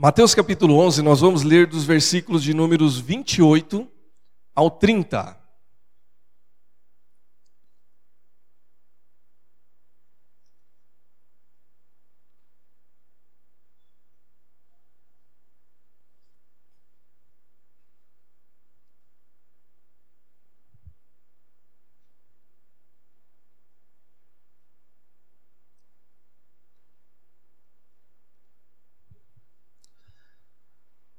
[0.00, 3.84] Mateus capítulo 11, nós vamos ler dos versículos de números 28
[4.54, 5.36] ao 30.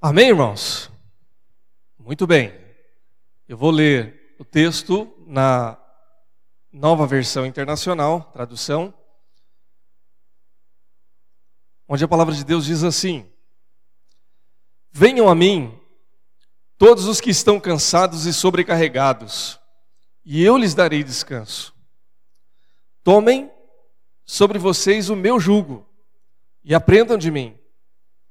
[0.02, 0.90] Amém, irmãos?
[1.98, 2.54] Muito bem.
[3.50, 5.78] Eu vou ler o texto na
[6.72, 8.94] nova versão internacional, tradução,
[11.86, 13.30] onde a palavra de Deus diz assim:
[14.90, 15.78] Venham a mim,
[16.78, 19.60] todos os que estão cansados e sobrecarregados,
[20.24, 21.76] e eu lhes darei descanso.
[23.04, 23.52] Tomem
[24.24, 25.86] sobre vocês o meu jugo
[26.64, 27.60] e aprendam de mim,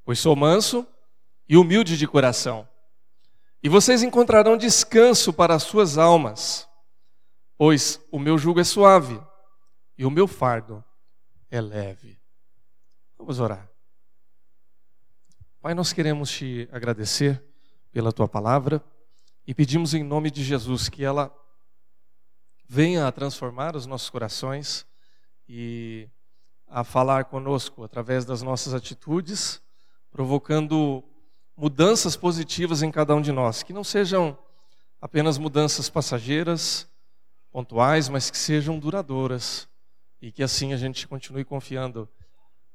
[0.03, 0.87] pois sou manso
[1.49, 2.69] e humilde de coração.
[3.63, 6.69] E vocês encontrarão descanso para as suas almas,
[7.57, 9.21] pois o meu jugo é suave
[9.97, 10.85] e o meu fardo
[11.51, 12.21] é leve.
[13.17, 13.69] Vamos orar.
[15.61, 17.43] Pai, nós queremos te agradecer
[17.91, 18.85] pela tua palavra
[19.47, 21.35] e pedimos em nome de Jesus que ela
[22.69, 24.87] venha a transformar os nossos corações
[25.49, 26.09] e
[26.69, 29.61] a falar conosco através das nossas atitudes,
[30.11, 31.03] provocando
[31.59, 34.39] mudanças positivas em cada um de nós, que não sejam
[35.01, 36.89] apenas mudanças passageiras,
[37.51, 39.69] pontuais, mas que sejam duradouras
[40.23, 42.09] e que assim a gente continue confiando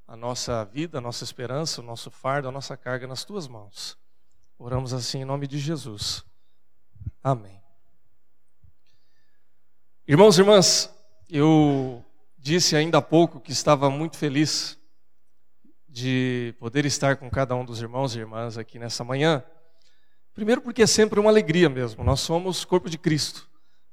[0.06, 3.98] a nossa vida, a nossa esperança, o nosso fardo, a nossa carga nas tuas mãos.
[4.60, 6.26] Oramos assim em nome de Jesus.
[7.24, 7.62] Amém.
[10.06, 10.94] Irmãos e irmãs,
[11.30, 12.04] eu
[12.38, 14.78] disse ainda há pouco que estava muito feliz
[15.94, 19.44] de poder estar com cada um dos irmãos e irmãs aqui nessa manhã.
[20.34, 22.04] Primeiro, porque é sempre uma alegria mesmo.
[22.04, 23.48] Nós somos corpo de Cristo,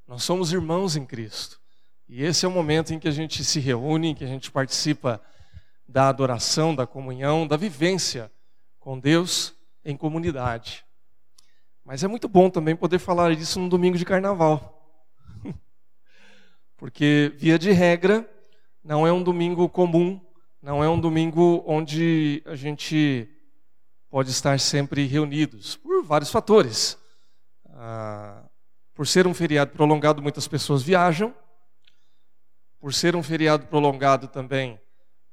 [0.07, 1.61] nós somos irmãos em Cristo.
[2.09, 4.49] E esse é o momento em que a gente se reúne, em que a gente
[4.49, 5.21] participa
[5.87, 8.31] da adoração, da comunhão, da vivência
[8.79, 9.53] com Deus
[9.85, 10.83] em comunidade.
[11.85, 14.91] Mas é muito bom também poder falar isso num domingo de carnaval.
[16.77, 18.27] Porque, via de regra,
[18.83, 20.19] não é um domingo comum
[20.61, 23.27] não é um domingo onde a gente
[24.09, 26.97] pode estar sempre reunidos, por vários fatores.
[27.69, 28.43] Ah,
[28.93, 31.33] por ser um feriado prolongado, muitas pessoas viajam.
[32.79, 34.79] Por ser um feriado prolongado também,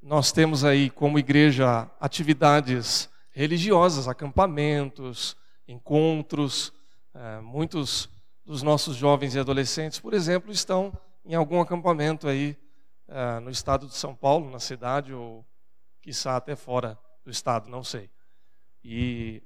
[0.01, 6.73] nós temos aí como igreja atividades religiosas, acampamentos, encontros.
[7.13, 8.09] Ah, muitos
[8.43, 10.91] dos nossos jovens e adolescentes, por exemplo, estão
[11.23, 12.57] em algum acampamento aí
[13.09, 15.45] uh, no estado de São Paulo, na cidade, ou
[16.01, 18.09] quiçá até fora do estado, não sei.
[18.83, 19.43] E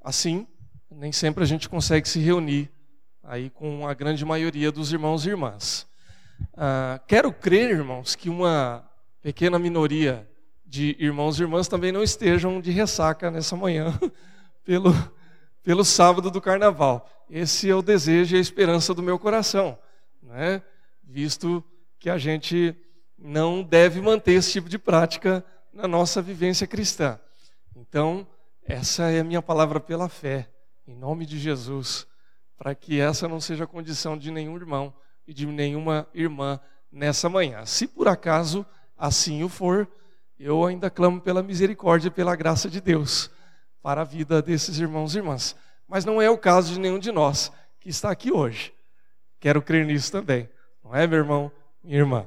[0.00, 0.46] assim,
[0.90, 2.70] nem sempre a gente consegue se reunir
[3.22, 5.88] aí com a grande maioria dos irmãos e irmãs.
[6.54, 8.88] Uh, quero crer, irmãos, que uma
[9.20, 10.28] pequena minoria
[10.64, 13.98] de irmãos e irmãs também não estejam de ressaca nessa manhã
[14.64, 14.92] pelo,
[15.62, 17.08] pelo sábado do carnaval.
[17.28, 19.78] Esse é o desejo e a esperança do meu coração,
[20.22, 20.62] né?
[21.02, 21.64] visto
[21.98, 22.76] que a gente
[23.18, 27.18] não deve manter esse tipo de prática na nossa vivência cristã.
[27.74, 28.26] Então,
[28.64, 30.48] essa é a minha palavra pela fé,
[30.86, 32.06] em nome de Jesus,
[32.56, 34.94] para que essa não seja a condição de nenhum irmão
[35.26, 37.64] e de nenhuma irmã nessa manhã.
[37.66, 38.64] Se por acaso
[38.96, 39.88] assim o for,
[40.38, 43.30] eu ainda clamo pela misericórdia e pela graça de Deus
[43.82, 45.56] para a vida desses irmãos e irmãs.
[45.86, 48.72] Mas não é o caso de nenhum de nós que está aqui hoje.
[49.40, 50.48] Quero crer nisso também.
[50.84, 51.50] Não é, meu irmão,
[51.82, 52.26] minha irmã?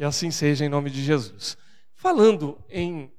[0.00, 1.58] Que assim seja em nome de Jesus.
[1.94, 3.12] Falando em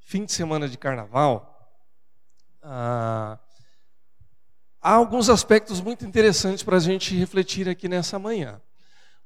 [0.00, 1.72] fim de semana de carnaval,
[2.60, 3.38] ah,
[4.80, 8.60] há alguns aspectos muito interessantes para a gente refletir aqui nessa manhã.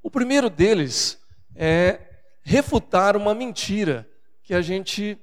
[0.03, 1.19] O primeiro deles
[1.57, 1.99] é
[2.43, 4.07] refutar uma mentira
[4.43, 5.19] que a gente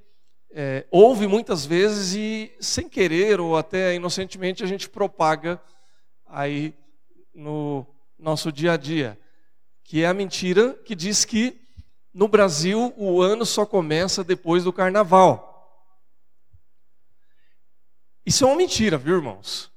[0.50, 5.62] é, ouve muitas vezes e, sem querer ou até inocentemente, a gente propaga
[6.26, 6.74] aí
[7.32, 7.86] no
[8.18, 9.16] nosso dia a dia
[9.90, 11.60] que é a mentira que diz que
[12.14, 15.84] no Brasil o ano só começa depois do carnaval.
[18.24, 19.68] Isso é uma mentira, viu, irmãos?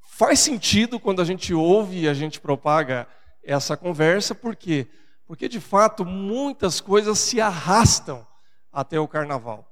[0.00, 3.06] Faz sentido quando a gente ouve e a gente propaga
[3.42, 4.88] essa conversa, por quê?
[5.26, 8.26] Porque de fato muitas coisas se arrastam
[8.72, 9.70] até o carnaval.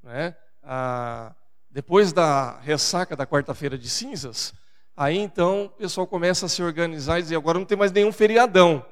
[0.00, 0.36] Né?
[0.62, 1.34] Ah,
[1.68, 4.54] depois da ressaca da quarta-feira de cinzas,
[5.00, 8.10] Aí então o pessoal começa a se organizar e dizer: agora não tem mais nenhum
[8.10, 8.84] feriadão.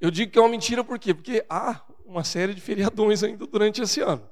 [0.00, 1.14] Eu digo que é uma mentira por quê?
[1.14, 4.28] Porque há uma série de feriadões ainda durante esse ano.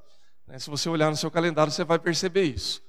[0.49, 0.58] Né?
[0.58, 2.82] Se você olhar no seu calendário, você vai perceber isso.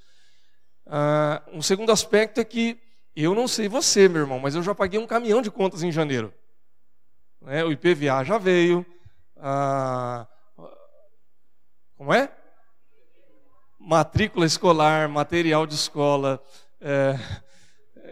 [0.87, 2.79] Ah, um segundo aspecto é que
[3.15, 5.91] eu não sei você, meu irmão, mas eu já paguei um caminhão de contas em
[5.91, 6.33] janeiro.
[7.39, 7.63] Né?
[7.63, 8.83] O IPVA já veio.
[11.95, 12.31] Como é?
[13.79, 16.43] Matrícula escolar, material de escola,
[16.81, 17.15] é,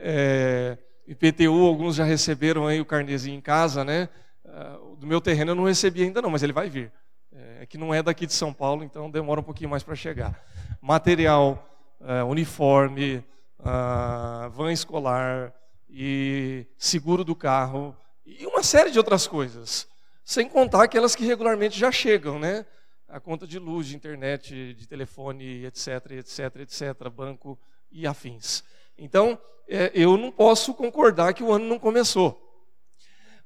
[0.08, 4.08] é, IPTU, alguns já receberam aí o carnezinho em casa, né?
[4.46, 6.92] Ah, do meu terreno eu não recebi ainda não, mas ele vai vir.
[7.32, 9.96] É, é que não é daqui de São Paulo, então demora um pouquinho mais para
[9.96, 10.40] chegar.
[10.80, 11.68] Material,
[12.02, 13.24] é, uniforme,
[13.60, 15.52] uh, van escolar
[15.90, 19.88] e seguro do carro e uma série de outras coisas.
[20.24, 22.64] Sem contar aquelas que regularmente já chegam, né?
[23.08, 27.58] A conta de luz, de internet, de telefone, etc, etc, etc, banco
[27.92, 28.64] e afins.
[28.98, 32.42] Então, é, eu não posso concordar que o ano não começou.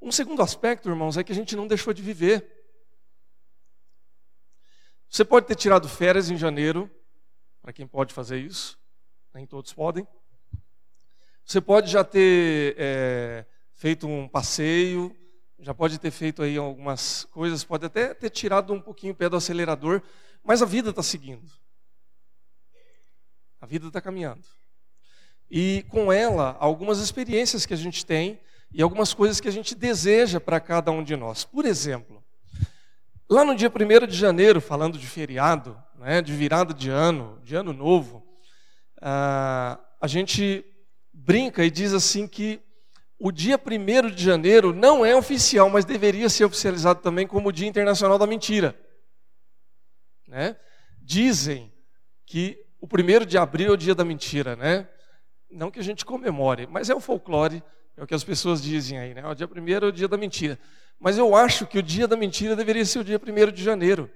[0.02, 2.60] Um segundo aspecto, irmãos, é que a gente não deixou de viver.
[5.10, 6.90] Você pode ter tirado férias em janeiro,
[7.62, 8.80] para quem pode fazer isso,
[9.34, 10.08] nem todos podem.
[11.44, 15.16] Você pode já ter é, feito um passeio,
[15.60, 19.28] já pode ter feito aí algumas coisas, pode até ter tirado um pouquinho o pé
[19.28, 20.02] do acelerador,
[20.44, 21.52] mas a vida está seguindo.
[23.60, 24.46] A vida está caminhando.
[25.50, 28.40] E com ela, algumas experiências que a gente tem
[28.72, 31.44] e algumas coisas que a gente deseja para cada um de nós.
[31.44, 32.24] Por exemplo,
[33.28, 37.56] lá no dia 1 de janeiro, falando de feriado, né, de virada de ano, de
[37.56, 38.24] ano novo,
[39.02, 40.64] ah, a gente
[41.12, 42.62] brinca e diz assim que
[43.20, 47.52] o dia 1 de janeiro não é oficial, mas deveria ser oficializado também como o
[47.52, 48.80] Dia Internacional da Mentira.
[50.28, 50.56] Né?
[51.02, 51.74] Dizem
[52.26, 54.88] que o 1 de abril é o dia da mentira, né?
[55.52, 57.64] Não que a gente comemore, mas é o folclore,
[57.98, 59.28] é o que as pessoas dizem aí, né?
[59.28, 60.60] O dia 1 é o dia da mentira.
[61.00, 64.10] Mas eu acho que o dia da mentira deveria ser o dia 1 de janeiro.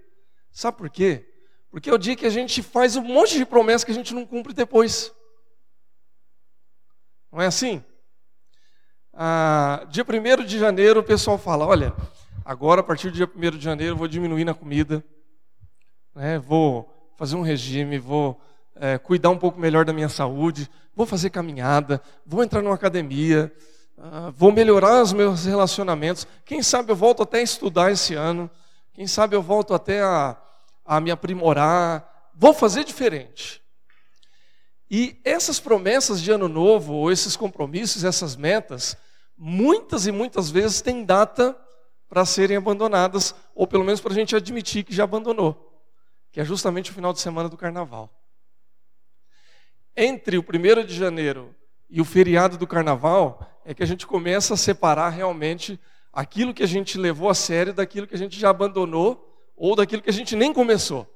[0.52, 1.28] Sabe por quê?
[1.72, 4.14] Porque é o dia que a gente faz um monte de promessas que a gente
[4.14, 5.12] não cumpre depois.
[7.32, 7.84] Não é assim?
[9.12, 11.96] Ah, dia 1 de janeiro o pessoal fala: olha,
[12.46, 15.04] agora a partir do dia 1 de janeiro eu vou diminuir na comida,
[16.14, 18.40] né, vou fazer um regime, vou
[18.76, 23.52] é, cuidar um pouco melhor da minha saúde, vou fazer caminhada, vou entrar numa academia,
[23.98, 26.28] ah, vou melhorar os meus relacionamentos.
[26.46, 28.50] Quem sabe eu volto até a estudar esse ano,
[28.94, 30.38] quem sabe eu volto até a,
[30.86, 33.62] a me aprimorar, vou fazer diferente.
[34.90, 38.96] E essas promessas de ano novo, ou esses compromissos, essas metas,
[39.38, 41.58] muitas e muitas vezes têm data
[42.08, 45.82] para serem abandonadas, ou pelo menos para a gente admitir que já abandonou,
[46.32, 48.08] que é justamente o final de semana do carnaval.
[49.96, 51.56] Entre o 1 de janeiro
[51.90, 55.80] e o feriado do carnaval, é que a gente começa a separar realmente
[56.12, 60.02] aquilo que a gente levou a sério daquilo que a gente já abandonou, ou daquilo
[60.02, 61.08] que a gente nem começou,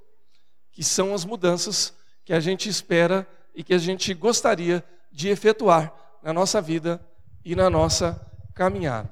[0.71, 5.93] que são as mudanças que a gente espera e que a gente gostaria de efetuar
[6.21, 7.03] na nossa vida
[7.43, 8.19] e na nossa
[8.53, 9.09] caminhada.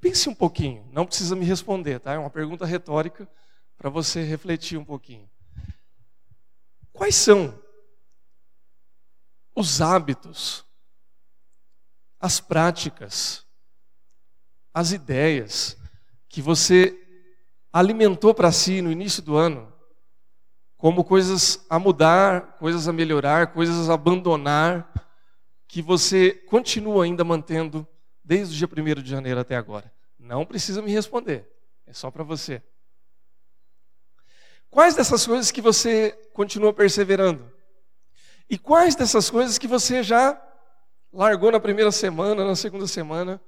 [0.00, 2.14] Pense um pouquinho, não precisa me responder, tá?
[2.14, 3.28] É uma pergunta retórica
[3.76, 5.28] para você refletir um pouquinho.
[6.92, 7.58] Quais são
[9.54, 10.64] os hábitos,
[12.20, 13.46] as práticas,
[14.72, 15.76] as ideias
[16.28, 16.98] que você
[17.72, 19.72] alimentou para si no início do ano
[20.84, 24.92] como coisas a mudar, coisas a melhorar, coisas a abandonar,
[25.66, 27.88] que você continua ainda mantendo
[28.22, 29.90] desde o dia 1 de janeiro até agora?
[30.18, 31.50] Não precisa me responder,
[31.86, 32.62] é só para você.
[34.68, 37.50] Quais dessas coisas que você continua perseverando?
[38.48, 40.40] E quais dessas coisas que você já
[41.12, 43.40] largou na primeira semana, na segunda semana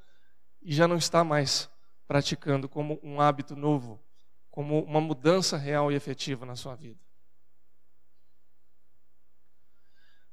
[0.63, 1.69] e já não está mais
[2.07, 4.01] praticando como um hábito novo,
[4.51, 7.01] como uma mudança real e efetiva na sua vida?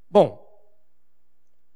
[0.10, 0.48] Bom,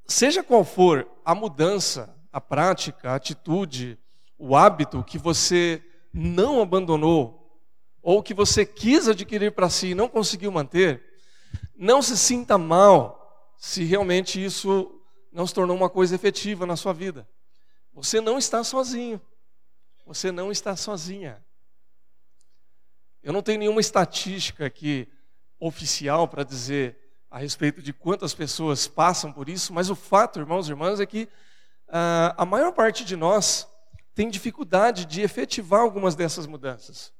[0.06, 4.00] seja qual for a mudança, a prática, a atitude,
[4.38, 7.38] o hábito que você não abandonou,
[8.02, 11.04] ou que você quis adquirir para si e não conseguiu manter,
[11.78, 15.00] não se sinta mal se realmente isso
[15.32, 17.28] não se tornou uma coisa efetiva na sua vida.
[17.94, 19.22] Você não está sozinho.
[20.06, 21.44] Você não está sozinha.
[23.22, 25.08] Eu não tenho nenhuma estatística aqui
[25.60, 26.98] oficial para dizer
[27.30, 31.06] a respeito de quantas pessoas passam por isso, mas o fato, irmãos e irmãs, é
[31.06, 31.28] que
[31.90, 33.68] ah, a maior parte de nós
[34.16, 37.14] tem dificuldade de efetivar algumas dessas mudanças.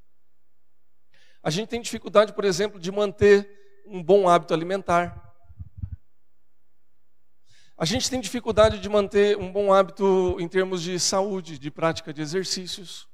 [1.44, 3.57] A gente tem dificuldade, por exemplo, de manter
[3.90, 5.24] um bom hábito alimentar.
[7.78, 12.14] A gente tem dificuldade de manter um bom hábito em termos de saúde, de prática
[12.14, 13.08] de exercícios.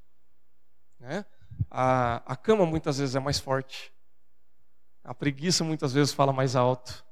[1.00, 1.26] Né?
[1.70, 3.92] A, a cama muitas vezes é mais forte.
[5.04, 7.04] A preguiça muitas vezes fala mais alto.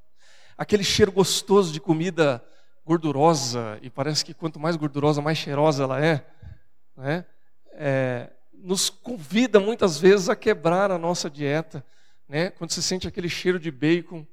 [0.56, 2.42] Aquele cheiro gostoso de comida
[2.84, 6.26] gordurosa, e parece que quanto mais gordurosa, mais cheirosa ela é,
[6.96, 7.24] né?
[7.74, 11.84] é nos convida muitas vezes a quebrar a nossa dieta.
[12.32, 12.48] Né?
[12.48, 14.26] Quando você sente aquele cheiro de bacon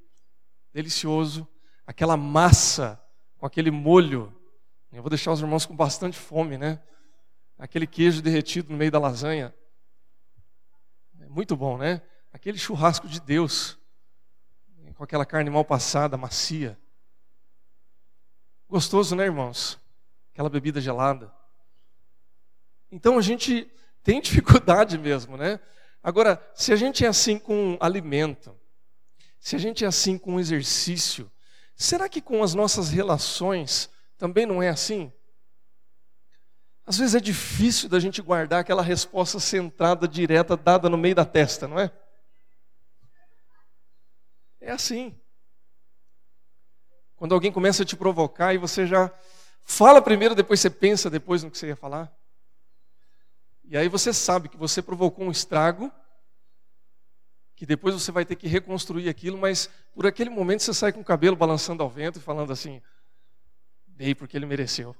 [0.74, 1.46] delicioso,
[1.86, 2.98] aquela massa
[3.38, 4.34] com aquele molho.
[4.90, 6.82] Eu vou deixar os irmãos com bastante fome, né?
[7.58, 9.54] Aquele queijo derretido no meio da lasanha.
[11.20, 12.02] É muito bom, né?
[12.32, 13.78] Aquele churrasco de Deus,
[14.96, 16.80] com aquela carne mal passada, macia.
[18.70, 19.78] Gostoso, né, irmãos?
[20.32, 21.34] Aquela bebida gelada.
[22.90, 23.70] Então a gente
[24.02, 25.60] tem dificuldade mesmo, né?
[26.02, 28.56] Agora, se a gente é assim com alimento,
[29.40, 31.32] se a gente é assim com exercício,
[31.76, 35.12] será que com as nossas relações também não é assim?
[36.86, 41.24] Às vezes é difícil da gente guardar aquela resposta centrada, direta, dada no meio da
[41.24, 41.92] testa, não é?
[44.60, 45.16] É assim.
[47.16, 49.12] Quando alguém começa a te provocar e você já
[49.62, 52.12] fala primeiro, depois você pensa depois no que você ia falar.
[53.70, 55.92] E aí você sabe que você provocou um estrago,
[57.56, 61.02] que depois você vai ter que reconstruir aquilo, mas por aquele momento você sai com
[61.02, 62.82] o cabelo balançando ao vento e falando assim:
[63.86, 64.96] dei porque ele mereceu.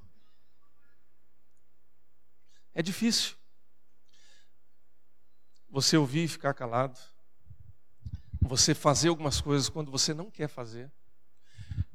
[2.72, 3.34] É difícil.
[5.68, 6.96] Você ouvir e ficar calado.
[8.40, 10.88] Você fazer algumas coisas quando você não quer fazer.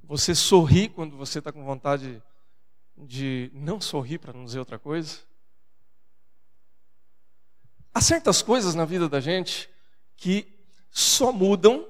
[0.03, 2.21] Você sorrir quando você está com vontade
[2.97, 5.19] de não sorrir, para não dizer outra coisa.
[7.95, 9.69] Há certas coisas na vida da gente
[10.17, 10.45] que
[10.91, 11.87] só mudam,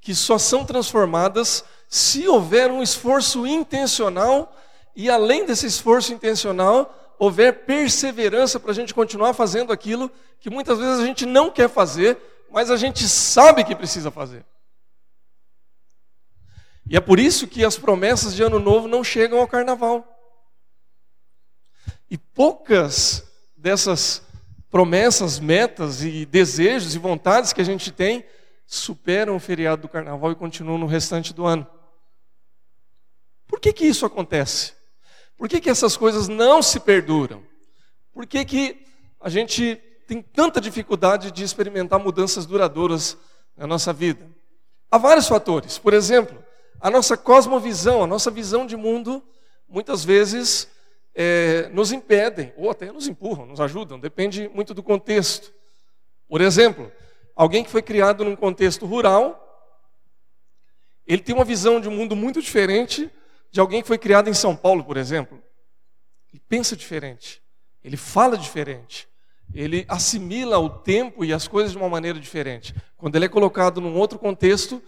[0.00, 4.52] que só são transformadas se houver um esforço intencional
[4.96, 10.80] e, além desse esforço intencional, houver perseverança para a gente continuar fazendo aquilo que muitas
[10.80, 12.18] vezes a gente não quer fazer,
[12.50, 14.44] mas a gente sabe que precisa fazer.
[16.90, 20.04] E é por isso que as promessas de ano novo não chegam ao carnaval.
[22.10, 23.22] E poucas
[23.56, 24.24] dessas
[24.74, 28.24] promessas, metas e desejos e vontades que a gente tem
[28.66, 31.64] superam o feriado do carnaval e continuam no restante do ano.
[33.46, 34.72] Por que, que isso acontece?
[35.36, 37.40] Por que, que essas coisas não se perduram?
[38.12, 38.84] Por que, que
[39.20, 43.16] a gente tem tanta dificuldade de experimentar mudanças duradouras
[43.56, 44.28] na nossa vida?
[44.90, 45.78] Há vários fatores.
[45.78, 46.36] Por exemplo,
[46.80, 49.22] a nossa cosmovisão, a nossa visão de mundo,
[49.68, 50.68] muitas vezes
[51.14, 55.54] é, nos impedem, ou até nos empurram, nos ajudam, depende muito do contexto.
[56.28, 56.90] Por exemplo,
[57.36, 59.40] alguém que foi criado num contexto rural,
[61.06, 63.10] ele tem uma visão de um mundo muito diferente
[63.50, 65.40] de alguém que foi criado em São Paulo, por exemplo.
[66.32, 67.40] Ele pensa diferente,
[67.82, 69.06] ele fala diferente,
[69.54, 72.74] ele assimila o tempo e as coisas de uma maneira diferente.
[72.96, 74.82] Quando ele é colocado num outro contexto,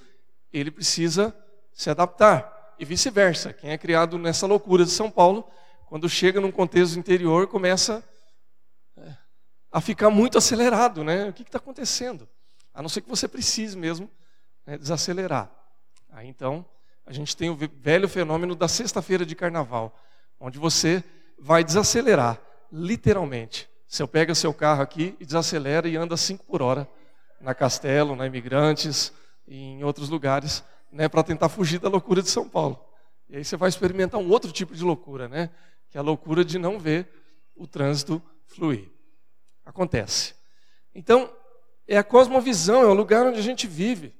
[0.53, 1.37] ele precisa
[1.73, 2.75] se adaptar.
[2.79, 3.53] E vice-versa.
[3.53, 5.47] Quem é criado nessa loucura de São Paulo
[5.87, 8.05] quando chega num contexto interior, começa
[8.97, 9.17] é,
[9.71, 11.29] a ficar muito acelerado, né?
[11.29, 12.29] O que está acontecendo?
[12.75, 14.11] A não ser que você precise mesmo
[14.67, 15.51] né, desacelerar.
[16.11, 16.67] Aí então,
[17.07, 19.97] a gente tem o velho fenômeno da sexta-feira de carnaval,
[20.41, 21.03] onde você
[21.39, 22.41] vai desacelerar,
[22.71, 23.69] literalmente.
[23.87, 26.89] Você pega seu carro aqui e desacelera e anda 5 por hora
[27.41, 29.13] na Castelo, na Imigrantes
[29.47, 32.85] e em outros lugares, né, para tentar fugir da loucura de São Paulo.
[33.29, 35.51] E aí você vai experimentar um outro tipo de loucura, né?
[35.97, 37.09] Que é a loucura de não ver
[37.55, 38.91] o trânsito fluir.
[39.65, 40.35] Acontece.
[40.95, 41.35] Então,
[41.89, 44.15] é a cosmovisão, é o lugar onde a gente vive.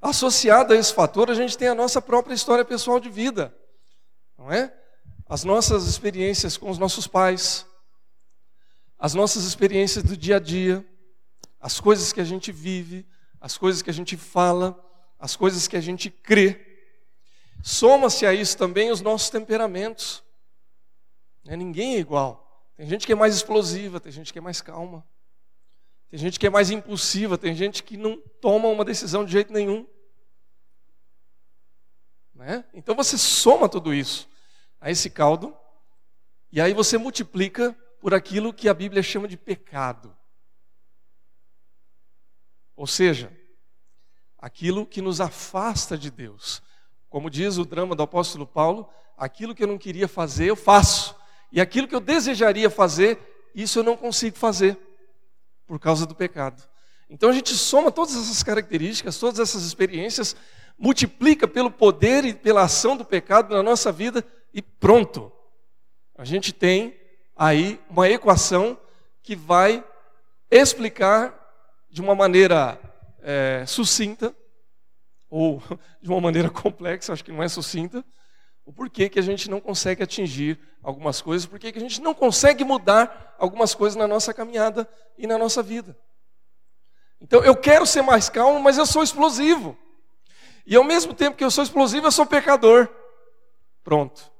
[0.00, 3.54] Associado a esse fator, a gente tem a nossa própria história pessoal de vida,
[4.38, 4.74] não é?
[5.28, 7.66] As nossas experiências com os nossos pais,
[8.98, 10.82] as nossas experiências do dia a dia,
[11.60, 13.06] as coisas que a gente vive,
[13.38, 14.74] as coisas que a gente fala,
[15.18, 16.80] as coisas que a gente crê.
[17.62, 20.29] Soma-se a isso também os nossos temperamentos.
[21.44, 22.68] Né, ninguém é igual.
[22.76, 25.06] Tem gente que é mais explosiva, tem gente que é mais calma.
[26.10, 29.52] Tem gente que é mais impulsiva, tem gente que não toma uma decisão de jeito
[29.52, 29.86] nenhum.
[32.34, 32.64] Né?
[32.74, 34.28] Então você soma tudo isso
[34.80, 35.54] a esse caldo,
[36.50, 40.16] e aí você multiplica por aquilo que a Bíblia chama de pecado.
[42.74, 43.30] Ou seja,
[44.38, 46.62] aquilo que nos afasta de Deus.
[47.10, 51.14] Como diz o drama do apóstolo Paulo, aquilo que eu não queria fazer, eu faço.
[51.52, 53.18] E aquilo que eu desejaria fazer,
[53.54, 54.78] isso eu não consigo fazer,
[55.66, 56.62] por causa do pecado.
[57.08, 60.36] Então a gente soma todas essas características, todas essas experiências,
[60.78, 65.32] multiplica pelo poder e pela ação do pecado na nossa vida e pronto.
[66.16, 66.98] A gente tem
[67.36, 68.78] aí uma equação
[69.22, 69.84] que vai
[70.50, 71.34] explicar
[71.90, 72.78] de uma maneira
[73.22, 74.34] é, sucinta,
[75.28, 75.62] ou
[76.00, 78.04] de uma maneira complexa, acho que não é sucinta,
[78.64, 82.14] o porquê que a gente não consegue atingir algumas coisas, porquê que a gente não
[82.14, 84.88] consegue mudar algumas coisas na nossa caminhada
[85.18, 85.96] e na nossa vida.
[87.20, 89.76] Então, eu quero ser mais calmo, mas eu sou explosivo.
[90.64, 92.88] E ao mesmo tempo que eu sou explosivo, eu sou pecador.
[93.82, 94.30] Pronto.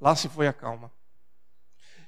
[0.00, 0.90] Lá se foi a calma.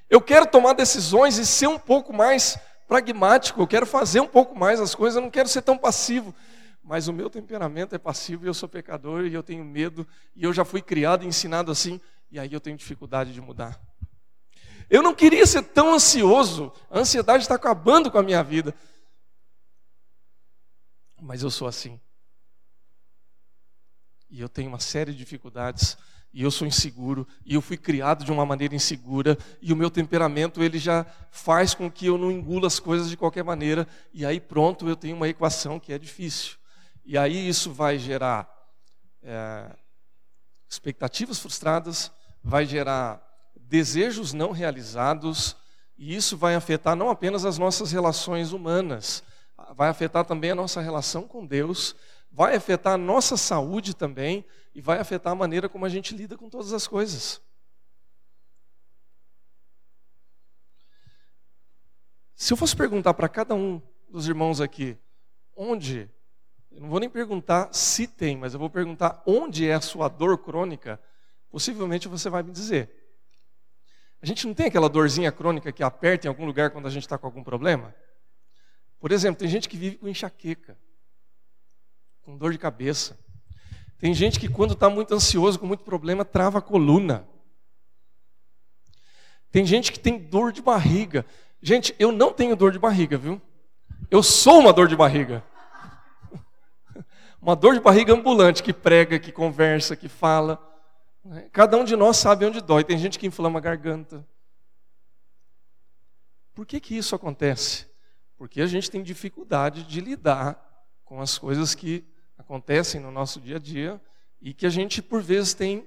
[0.09, 4.57] Eu quero tomar decisões e ser um pouco mais pragmático, eu quero fazer um pouco
[4.57, 6.33] mais as coisas, eu não quero ser tão passivo.
[6.83, 10.43] Mas o meu temperamento é passivo e eu sou pecador e eu tenho medo e
[10.43, 11.99] eu já fui criado e ensinado assim,
[12.29, 13.79] e aí eu tenho dificuldade de mudar.
[14.89, 18.75] Eu não queria ser tão ansioso, a ansiedade está acabando com a minha vida.
[21.21, 21.99] Mas eu sou assim.
[24.29, 25.97] E eu tenho uma série de dificuldades
[26.33, 29.91] e eu sou inseguro, e eu fui criado de uma maneira insegura, e o meu
[29.91, 34.25] temperamento ele já faz com que eu não engula as coisas de qualquer maneira, e
[34.25, 36.57] aí pronto, eu tenho uma equação que é difícil.
[37.05, 38.49] E aí isso vai gerar
[39.21, 39.75] é,
[40.69, 43.21] expectativas frustradas, vai gerar
[43.55, 45.55] desejos não realizados,
[45.97, 49.23] e isso vai afetar não apenas as nossas relações humanas,
[49.75, 51.95] vai afetar também a nossa relação com Deus,
[52.31, 56.37] vai afetar a nossa saúde também e vai afetar a maneira como a gente lida
[56.37, 57.41] com todas as coisas.
[62.35, 64.97] Se eu fosse perguntar para cada um dos irmãos aqui,
[65.55, 66.09] onde,
[66.73, 70.07] eu não vou nem perguntar se tem, mas eu vou perguntar onde é a sua
[70.07, 70.99] dor crônica,
[71.49, 72.89] possivelmente você vai me dizer.
[74.21, 77.03] A gente não tem aquela dorzinha crônica que aperta em algum lugar quando a gente
[77.03, 77.93] está com algum problema?
[78.99, 80.77] Por exemplo, tem gente que vive com enxaqueca
[82.23, 83.19] com dor de cabeça.
[83.99, 87.27] Tem gente que, quando está muito ansioso, com muito problema, trava a coluna.
[89.51, 91.25] Tem gente que tem dor de barriga.
[91.61, 93.41] Gente, eu não tenho dor de barriga, viu?
[94.09, 95.43] Eu sou uma dor de barriga.
[97.43, 100.57] Uma dor de barriga ambulante que prega, que conversa, que fala.
[101.51, 102.85] Cada um de nós sabe onde dói.
[102.85, 104.25] Tem gente que inflama a garganta.
[106.53, 107.85] Por que, que isso acontece?
[108.37, 110.57] Porque a gente tem dificuldade de lidar
[111.03, 112.05] com as coisas que
[112.37, 114.01] acontecem no nosso dia a dia
[114.41, 115.85] e que a gente, por vezes, tem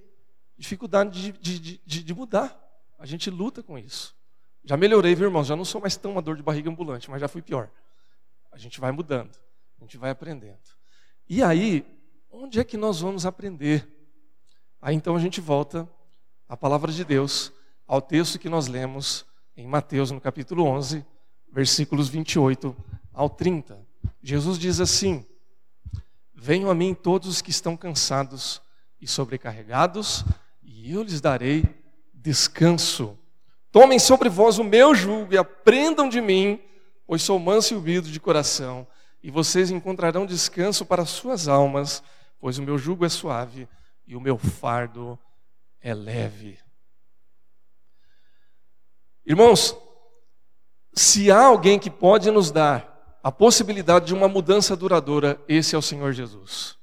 [0.59, 2.55] dificuldade de, de, de, de mudar.
[2.99, 4.15] A gente luta com isso.
[4.63, 5.47] Já melhorei, viu, irmãos?
[5.47, 7.71] Já não sou mais tão uma dor de barriga ambulante, mas já fui pior.
[8.53, 9.35] A gente vai mudando,
[9.79, 10.77] a gente vai aprendendo.
[11.29, 11.85] E aí,
[12.31, 13.85] onde é que nós vamos aprender?
[14.81, 15.89] Aí então a gente volta
[16.49, 17.53] à palavra de Deus,
[17.85, 21.05] ao texto que nós lemos em Mateus, no capítulo 11,
[21.53, 22.77] versículos 28
[23.13, 23.77] ao 30.
[24.23, 25.27] Jesus diz assim:
[26.33, 28.63] Venham a mim todos os que estão cansados
[29.01, 30.25] e sobrecarregados,
[30.63, 31.65] e eu lhes darei
[32.15, 33.19] descanso.
[33.73, 36.61] Tomem sobre vós o meu jugo e aprendam de mim,
[37.05, 38.87] pois sou manso e humilde de coração,
[39.27, 42.01] e vocês encontrarão descanso para suas almas,
[42.39, 43.69] pois o meu jugo é suave
[44.07, 45.19] e o meu fardo
[45.81, 46.61] é leve.
[49.27, 49.77] Irmãos,
[50.93, 55.79] se há alguém que pode nos dar a possibilidade de uma mudança duradoura, esse é
[55.79, 56.79] o Senhor Jesus.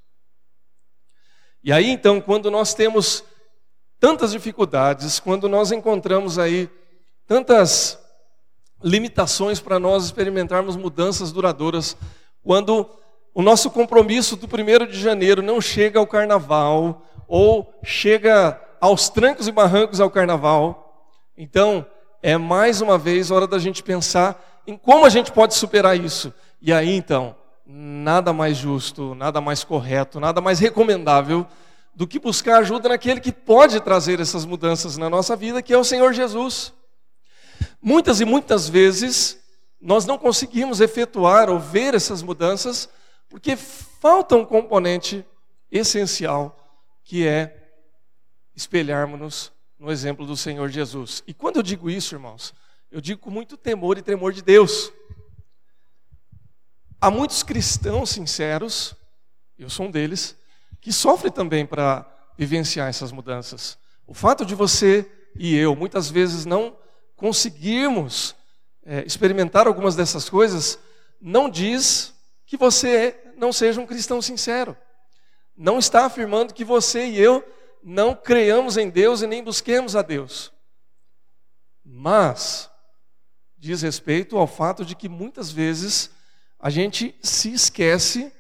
[1.64, 3.24] E aí então, quando nós temos
[4.02, 6.70] tantas dificuldades, quando nós encontramos aí
[7.26, 7.98] tantas
[8.84, 11.96] limitações para nós experimentarmos mudanças duradouras,
[12.44, 12.90] quando
[13.34, 19.48] o nosso compromisso do primeiro de janeiro não chega ao carnaval, ou chega aos trancos
[19.48, 21.86] e barrancos ao carnaval, então
[22.22, 26.34] é mais uma vez hora da gente pensar em como a gente pode superar isso.
[26.62, 31.46] E aí então, nada mais justo, nada mais correto, nada mais recomendável
[31.96, 35.78] do que buscar ajuda naquele que pode trazer essas mudanças na nossa vida, que é
[35.78, 36.74] o Senhor Jesus.
[37.82, 39.43] Muitas e muitas vezes
[39.84, 42.88] nós não conseguimos efetuar ou ver essas mudanças
[43.28, 45.26] porque falta um componente
[45.70, 46.58] essencial
[47.04, 47.76] que é
[48.56, 51.22] espelharmos-nos no exemplo do Senhor Jesus.
[51.28, 52.54] E quando eu digo isso, irmãos,
[52.90, 54.94] eu digo com muito temor e tremor de Deus.
[57.02, 58.96] Há muitos cristãos sinceros,
[59.60, 60.38] eu sou um deles,
[60.80, 63.78] que sofrem também para vivenciar essas mudanças.
[64.08, 66.78] O fato de você e eu muitas vezes não
[67.18, 68.34] conseguirmos
[68.86, 70.80] é, experimentar algumas dessas coisas,
[71.20, 72.14] não diz
[72.46, 74.78] que você não seja um cristão sincero.
[75.56, 77.44] Não está afirmando que você e eu
[77.84, 80.52] não creiamos em Deus e nem busquemos a Deus.
[81.84, 82.70] Mas
[83.58, 86.10] diz respeito ao fato de que muitas vezes
[86.60, 88.34] a gente se esquece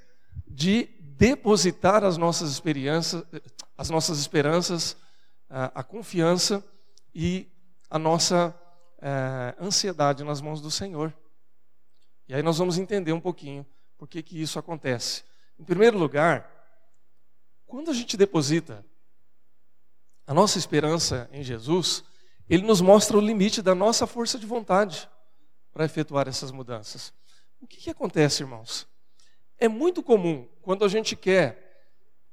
[0.47, 3.23] de depositar as nossas experiências,
[3.77, 4.97] as nossas esperanças,
[5.49, 6.63] a, a confiança
[7.13, 7.47] e
[7.89, 8.53] a nossa
[9.03, 11.13] é, ansiedade nas mãos do Senhor.
[12.25, 13.65] E aí nós vamos entender um pouquinho
[13.97, 15.23] Por que, que isso acontece?
[15.59, 16.49] Em primeiro lugar,
[17.65, 18.85] quando a gente deposita
[20.25, 22.03] a nossa esperança em Jesus,
[22.49, 25.09] ele nos mostra o limite da nossa força de vontade
[25.71, 27.13] para efetuar essas mudanças.
[27.59, 28.87] O que, que acontece, irmãos?
[29.57, 31.87] É muito comum, quando a gente quer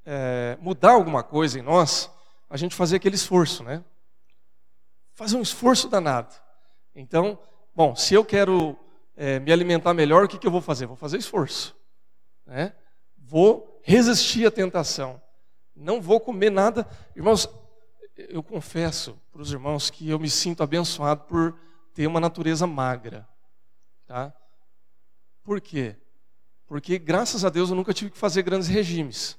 [0.05, 2.11] é, mudar alguma coisa em nós,
[2.49, 3.85] a gente fazer aquele esforço, né?
[5.15, 6.35] Fazer um esforço danado.
[6.95, 7.39] Então,
[7.75, 8.77] bom, se eu quero
[9.17, 10.87] é, me alimentar melhor, o que, que eu vou fazer?
[10.87, 11.77] Vou fazer esforço.
[12.47, 12.75] Né?
[13.17, 15.21] Vou resistir à tentação.
[15.75, 16.87] Não vou comer nada.
[17.15, 17.49] Irmãos,
[18.17, 21.59] eu confesso para os irmãos que eu me sinto abençoado por
[21.95, 23.29] ter uma natureza magra.
[24.07, 24.35] Tá?
[25.43, 25.97] Por quê?
[26.67, 29.39] Porque, graças a Deus, eu nunca tive que fazer grandes regimes.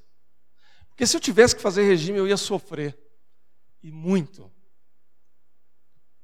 [0.89, 2.97] Porque se eu tivesse que fazer regime, eu ia sofrer.
[3.81, 4.51] E muito.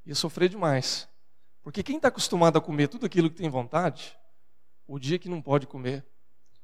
[0.06, 1.08] Ia sofrer demais.
[1.68, 4.18] Porque quem está acostumado a comer tudo aquilo que tem vontade,
[4.88, 6.02] o dia que não pode comer,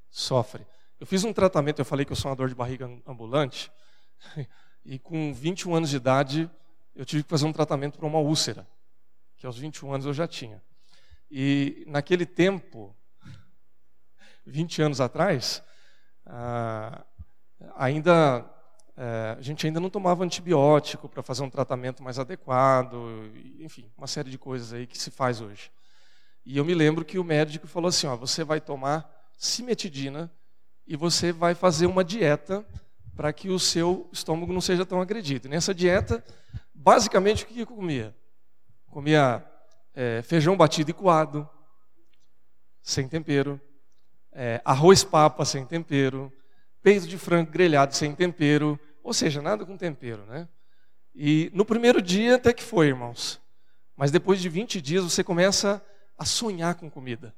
[0.10, 0.66] sofre.
[0.98, 3.70] Eu fiz um tratamento, eu falei que eu sou uma dor de barriga ambulante,
[4.86, 6.50] e com 21 anos de idade,
[6.96, 8.66] eu tive que fazer um tratamento para uma úlcera,
[9.36, 10.63] que aos 21 anos eu já tinha.
[11.30, 12.96] E naquele tempo,
[14.48, 15.62] 20 anos atrás,
[16.26, 17.04] ah,
[17.76, 18.50] ainda
[18.95, 22.95] é, a gente ainda não tomava antibiótico para fazer um tratamento mais adequado,
[23.60, 25.71] enfim, uma série de coisas aí que se faz hoje.
[26.45, 30.32] E eu me lembro que o médico falou assim: ó, você vai tomar cimetidina
[30.86, 32.65] e você vai fazer uma dieta
[33.15, 35.47] para que o seu estômago não seja tão agredido.
[35.47, 36.23] E nessa dieta,
[36.73, 38.15] basicamente, o que eu comia?
[38.89, 39.43] Comia
[39.93, 41.47] é, feijão batido e coado,
[42.82, 43.60] sem tempero,
[44.32, 46.32] é, arroz papa sem tempero,
[46.84, 50.48] peito de frango grelhado sem tempero, ou seja, nada com tempero, né?
[51.15, 53.41] E no primeiro dia até que foi, irmãos.
[53.96, 55.84] Mas depois de 20 dias você começa
[56.17, 57.34] a sonhar com comida.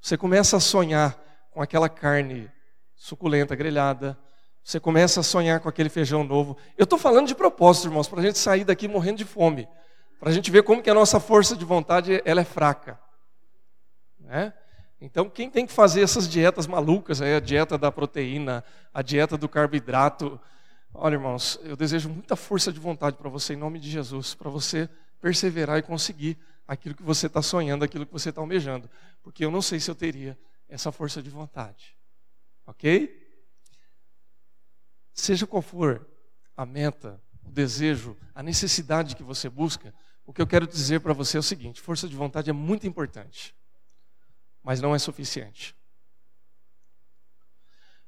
[0.00, 1.18] Você começa a sonhar
[1.50, 2.50] com aquela carne
[2.94, 4.18] suculenta, grelhada.
[4.62, 6.56] Você começa a sonhar com aquele feijão novo.
[6.76, 9.68] Eu estou falando de propósito, irmãos, para a gente sair daqui morrendo de fome.
[10.18, 12.98] Para a gente ver como que a nossa força de vontade ela é fraca.
[14.18, 14.52] Né?
[15.04, 18.62] Então, quem tem que fazer essas dietas malucas, aí, a dieta da proteína,
[18.94, 20.40] a dieta do carboidrato,
[20.94, 24.48] olha, irmãos, eu desejo muita força de vontade para você, em nome de Jesus, para
[24.48, 24.88] você
[25.20, 26.38] perseverar e conseguir
[26.68, 28.88] aquilo que você está sonhando, aquilo que você está almejando,
[29.24, 30.38] porque eu não sei se eu teria
[30.68, 31.96] essa força de vontade,
[32.64, 33.12] ok?
[35.12, 36.06] Seja qual for
[36.56, 39.92] a meta, o desejo, a necessidade que você busca,
[40.24, 42.86] o que eu quero dizer para você é o seguinte: força de vontade é muito
[42.86, 43.52] importante
[44.62, 45.74] mas não é suficiente.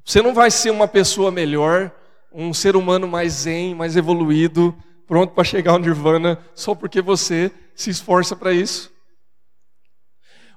[0.04, 1.90] Você não vai ser uma pessoa melhor,
[2.32, 7.50] um ser humano mais zen, mais evoluído, pronto para chegar ao nirvana só porque você
[7.74, 8.92] se esforça para isso.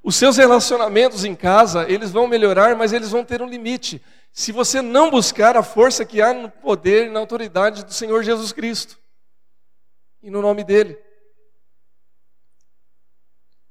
[0.03, 4.01] Os seus relacionamentos em casa, eles vão melhorar, mas eles vão ter um limite.
[4.31, 8.23] Se você não buscar a força que há no poder e na autoridade do Senhor
[8.23, 8.97] Jesus Cristo.
[10.21, 10.97] E no nome dele.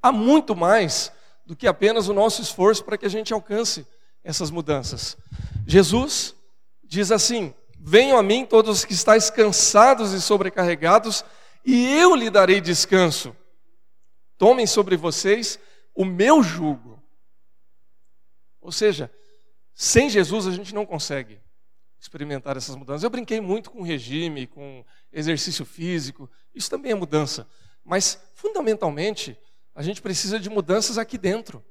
[0.03, 1.13] Há muito mais
[1.47, 3.87] do que apenas o nosso esforço para que a gente alcance
[4.25, 5.17] essas mudanças.
[5.67, 6.35] Jesus
[6.83, 11.25] diz assim: Venham a mim todos os que estáis cansados e sobrecarregados,
[11.65, 13.35] e eu lhe darei descanso.
[14.37, 15.59] Tomem sobre vocês
[15.95, 17.03] o meu jugo.
[18.61, 19.11] Ou seja,
[19.73, 21.41] sem Jesus a gente não consegue
[21.99, 23.05] experimentar essas mudanças.
[23.05, 27.49] Eu brinquei muito com regime, com exercício físico, isso também é mudança.
[27.85, 29.39] Mas, fundamentalmente,
[29.77, 31.63] a gente precisa de mudanças aqui dentro.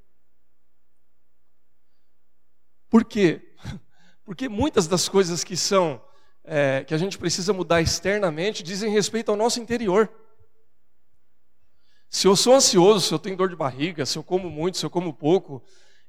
[2.88, 3.52] Por quê?
[4.24, 6.00] Porque muitas das coisas que são
[6.44, 10.08] é, que a gente precisa mudar externamente dizem respeito ao nosso interior.
[12.08, 14.86] Se eu sou ansioso, se eu tenho dor de barriga, se eu como muito, se
[14.86, 15.64] eu como pouco,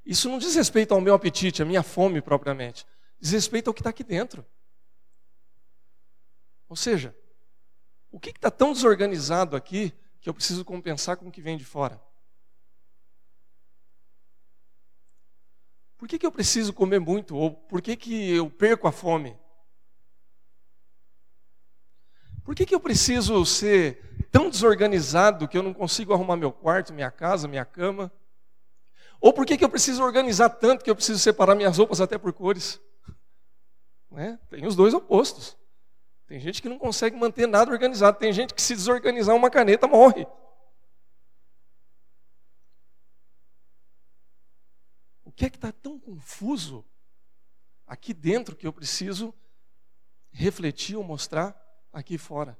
[0.05, 2.85] isso não diz respeito ao meu apetite, à minha fome propriamente.
[3.19, 4.45] Diz respeito ao que está aqui dentro.
[6.69, 7.15] Ou seja,
[8.11, 9.91] o que está tão desorganizado aqui
[10.27, 12.01] que eu preciso compensar com o que vem de fora?
[15.97, 17.33] Por que, que eu preciso comer muito?
[17.33, 19.37] Ou por que, que eu perco a fome?
[22.43, 26.91] Por que, que eu preciso ser tão desorganizado que eu não consigo arrumar meu quarto,
[26.91, 28.11] minha casa, minha cama?
[29.21, 32.17] Ou por que, que eu preciso organizar tanto que eu preciso separar minhas roupas até
[32.17, 32.81] por cores?
[34.11, 34.37] Né?
[34.49, 35.57] Tem os dois opostos.
[36.27, 38.19] Tem gente que não consegue manter nada organizado.
[38.19, 40.27] Tem gente que se desorganizar uma caneta morre.
[45.23, 46.83] O que é que está tão confuso
[47.85, 49.33] aqui dentro que eu preciso
[50.29, 51.55] refletir ou mostrar
[51.93, 52.59] aqui fora?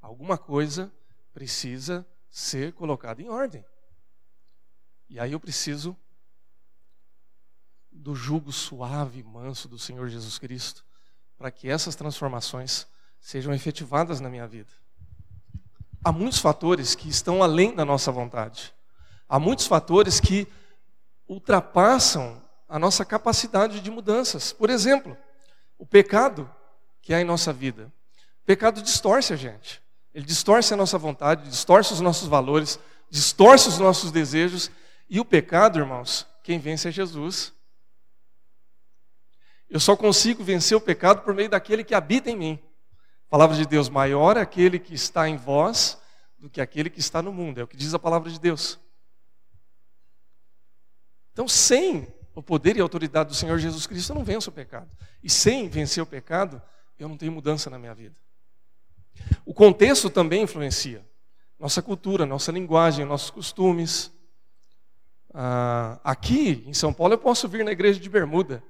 [0.00, 0.90] Alguma coisa
[1.34, 3.62] precisa ser colocada em ordem.
[5.10, 5.94] E aí eu preciso
[7.92, 10.85] do jugo suave e manso do Senhor Jesus Cristo,
[11.38, 12.86] para que essas transformações
[13.20, 14.70] sejam efetivadas na minha vida.
[16.04, 18.72] Há muitos fatores que estão além da nossa vontade.
[19.28, 20.46] Há muitos fatores que
[21.28, 24.52] ultrapassam a nossa capacidade de mudanças.
[24.52, 25.16] Por exemplo,
[25.78, 26.48] o pecado
[27.02, 27.92] que há em nossa vida.
[28.42, 29.82] O pecado distorce a gente.
[30.14, 32.78] Ele distorce a nossa vontade, distorce os nossos valores,
[33.10, 34.70] distorce os nossos desejos.
[35.10, 37.52] E o pecado, irmãos, quem vence é Jesus.
[39.68, 42.58] Eu só consigo vencer o pecado por meio daquele que habita em mim.
[43.26, 46.00] A palavra de Deus, maior é aquele que está em vós
[46.38, 47.60] do que aquele que está no mundo.
[47.60, 48.78] É o que diz a palavra de Deus.
[51.32, 54.52] Então, sem o poder e a autoridade do Senhor Jesus Cristo, eu não venço o
[54.52, 54.90] pecado.
[55.22, 56.62] E sem vencer o pecado,
[56.98, 58.14] eu não tenho mudança na minha vida.
[59.44, 61.04] O contexto também influencia.
[61.58, 64.12] Nossa cultura, nossa linguagem, nossos costumes.
[65.32, 68.62] Ah, aqui em São Paulo eu posso vir na igreja de bermuda.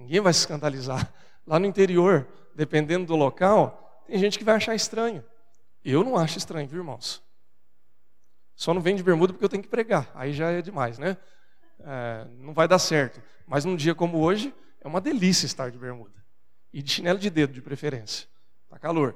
[0.00, 1.12] Ninguém vai se escandalizar.
[1.46, 5.22] Lá no interior, dependendo do local, tem gente que vai achar estranho.
[5.84, 7.22] Eu não acho estranho, viu, irmãos?
[8.56, 10.10] Só não vem de bermuda porque eu tenho que pregar.
[10.14, 11.16] Aí já é demais, né?
[11.80, 13.22] É, não vai dar certo.
[13.46, 16.14] Mas num dia como hoje, é uma delícia estar de bermuda.
[16.72, 18.26] E de chinelo de dedo, de preferência.
[18.64, 19.14] Está calor.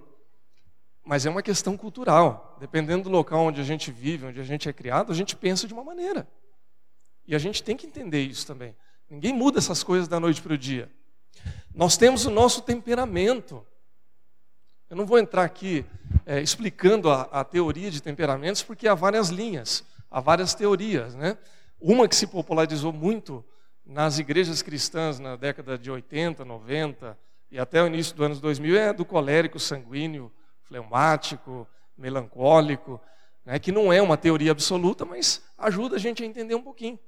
[1.03, 2.57] Mas é uma questão cultural.
[2.61, 5.67] Dependendo do local onde a gente vive, onde a gente é criado, a gente pensa
[5.67, 6.29] de uma maneira.
[7.27, 8.77] E a gente tem que entender isso também.
[9.09, 10.91] Ninguém muda essas coisas da noite para o dia.
[11.75, 13.65] Nós temos o nosso temperamento.
[14.89, 15.85] Eu não vou entrar aqui
[16.25, 21.15] é, explicando a, a, teoria de temperamentos, porque há várias linhas, há várias teorias.
[21.15, 21.37] Né?
[21.81, 23.45] Uma que se popularizou muito
[23.85, 27.19] nas igrejas cristãs na década de 80, 90
[27.51, 33.01] e até o início dos anos 2000 é do colérico, sanguíneo, fleumático, melancólico,
[33.45, 33.59] né?
[33.59, 36.99] que não é uma teoria absoluta, mas ajuda a gente a entender um pouquinho.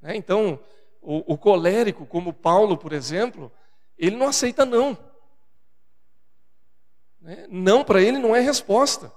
[0.00, 0.16] Né?
[0.16, 0.60] Então,
[1.00, 3.50] o, o colérico, como Paulo, por exemplo,
[3.96, 4.96] ele não aceita não.
[7.20, 7.46] Né?
[7.48, 9.12] Não para ele não é resposta.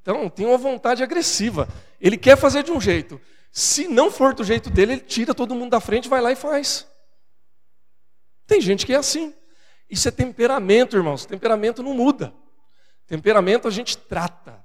[0.00, 1.68] Então, tem uma vontade agressiva.
[2.00, 3.20] Ele quer fazer de um jeito.
[3.50, 6.36] Se não for do jeito dele, ele tira todo mundo da frente, vai lá e
[6.36, 6.86] faz.
[8.46, 9.34] Tem gente que é assim.
[9.90, 11.26] Isso é temperamento, irmãos.
[11.26, 12.32] Temperamento não muda.
[13.06, 14.64] Temperamento a gente trata.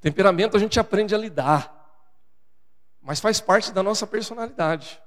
[0.00, 1.77] Temperamento a gente aprende a lidar
[3.00, 5.00] mas faz parte da nossa personalidade.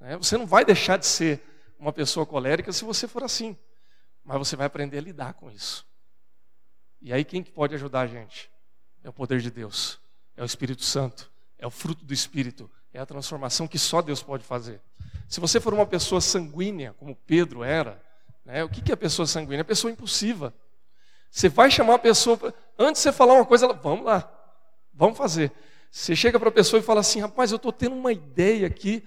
[0.00, 1.42] É, você não vai deixar de ser
[1.78, 3.56] uma pessoa colérica se você for assim,
[4.24, 5.86] mas você vai aprender a lidar com isso.
[7.00, 8.50] E aí quem que pode ajudar a gente?
[9.02, 9.98] É o poder de Deus,
[10.36, 14.22] é o Espírito Santo, é o fruto do Espírito, é a transformação que só Deus
[14.22, 14.80] pode fazer.
[15.28, 18.02] Se você for uma pessoa sanguínea, como Pedro era,
[18.44, 19.62] né, o que é a pessoa sanguínea?
[19.62, 20.54] A pessoa impulsiva.
[21.30, 22.38] Você vai chamar a pessoa,
[22.78, 24.30] antes de você falar uma coisa, ela, vamos lá,
[24.92, 25.50] vamos fazer.
[25.94, 29.06] Você chega para a pessoa e fala assim: rapaz, eu estou tendo uma ideia aqui,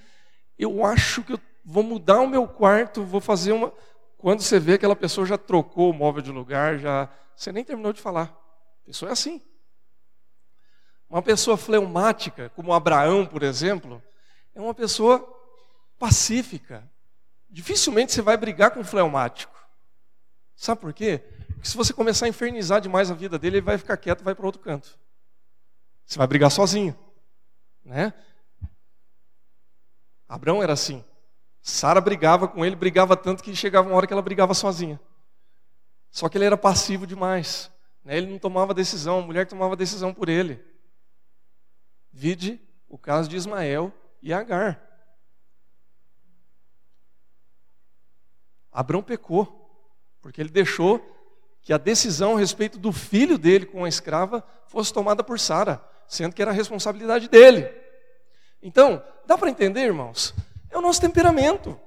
[0.58, 3.74] eu acho que eu vou mudar o meu quarto, vou fazer uma.
[4.18, 7.10] Quando você vê que aquela pessoa já trocou o móvel de lugar, já.
[7.36, 8.34] Você nem terminou de falar.
[8.84, 9.42] A pessoa é assim.
[11.10, 14.02] Uma pessoa fleumática, como Abraão, por exemplo,
[14.56, 15.20] é uma pessoa
[16.00, 16.90] pacífica.
[17.50, 19.54] Dificilmente você vai brigar com um fleumático.
[20.56, 21.22] Sabe por quê?
[21.48, 24.24] Porque se você começar a infernizar demais a vida dele, ele vai ficar quieto e
[24.24, 24.98] vai para outro canto.
[26.08, 26.98] Você vai brigar sozinho,
[27.84, 28.14] né?
[30.28, 31.04] Abraão era assim.
[31.62, 35.02] Sara brigava com ele, brigava tanto que chegava uma hora que ela brigava sozinha.
[36.10, 37.70] Só que ele era passivo demais.
[38.06, 38.18] Né?
[38.18, 40.64] Ele não tomava decisão, a mulher tomava decisão por ele.
[42.10, 43.92] Vide o caso de Ismael
[44.22, 44.82] e Agar.
[48.72, 49.92] Abraão pecou,
[50.22, 51.02] porque ele deixou
[51.62, 55.97] que a decisão a respeito do filho dele com a escrava fosse tomada por Sara
[56.08, 57.70] sendo que era a responsabilidade dele.
[58.62, 60.34] Então, dá para entender, irmãos?
[60.70, 61.80] É o nosso temperamento.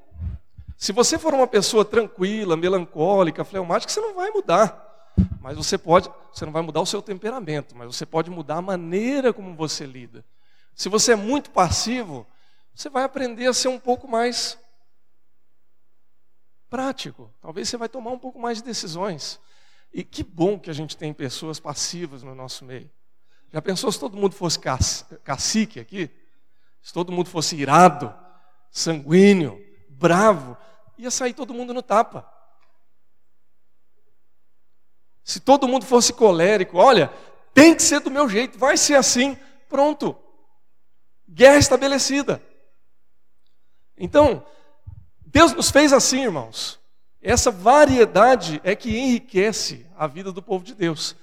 [0.76, 5.12] Se você for uma pessoa tranquila, melancólica, fleumática, você não vai mudar.
[5.40, 8.62] Mas você pode, você não vai mudar o seu temperamento, mas você pode mudar a
[8.62, 10.24] maneira como você lida.
[10.74, 12.26] Se você é muito passivo,
[12.74, 14.58] você vai aprender a ser um pouco mais
[16.68, 17.30] prático.
[17.40, 19.40] Talvez você vai tomar um pouco mais de decisões.
[19.92, 22.90] E que bom que a gente tem pessoas passivas no nosso meio.
[23.52, 24.58] Já pensou se todo mundo fosse
[25.24, 26.10] cacique aqui?
[26.82, 28.14] Se todo mundo fosse irado,
[28.70, 30.56] sanguíneo, bravo,
[30.96, 32.30] ia sair todo mundo no tapa.
[35.24, 37.12] Se todo mundo fosse colérico, olha,
[37.52, 39.36] tem que ser do meu jeito, vai ser assim,
[39.68, 40.16] pronto.
[41.28, 42.42] Guerra estabelecida.
[43.96, 44.44] Então,
[45.26, 46.80] Deus nos fez assim, irmãos.
[47.20, 51.14] Essa variedade é que enriquece a vida do povo de Deus.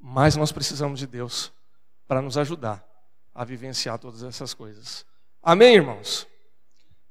[0.00, 1.52] Mas nós precisamos de Deus
[2.06, 2.84] para nos ajudar
[3.34, 5.04] a vivenciar todas essas coisas.
[5.42, 6.26] Amém, irmãos?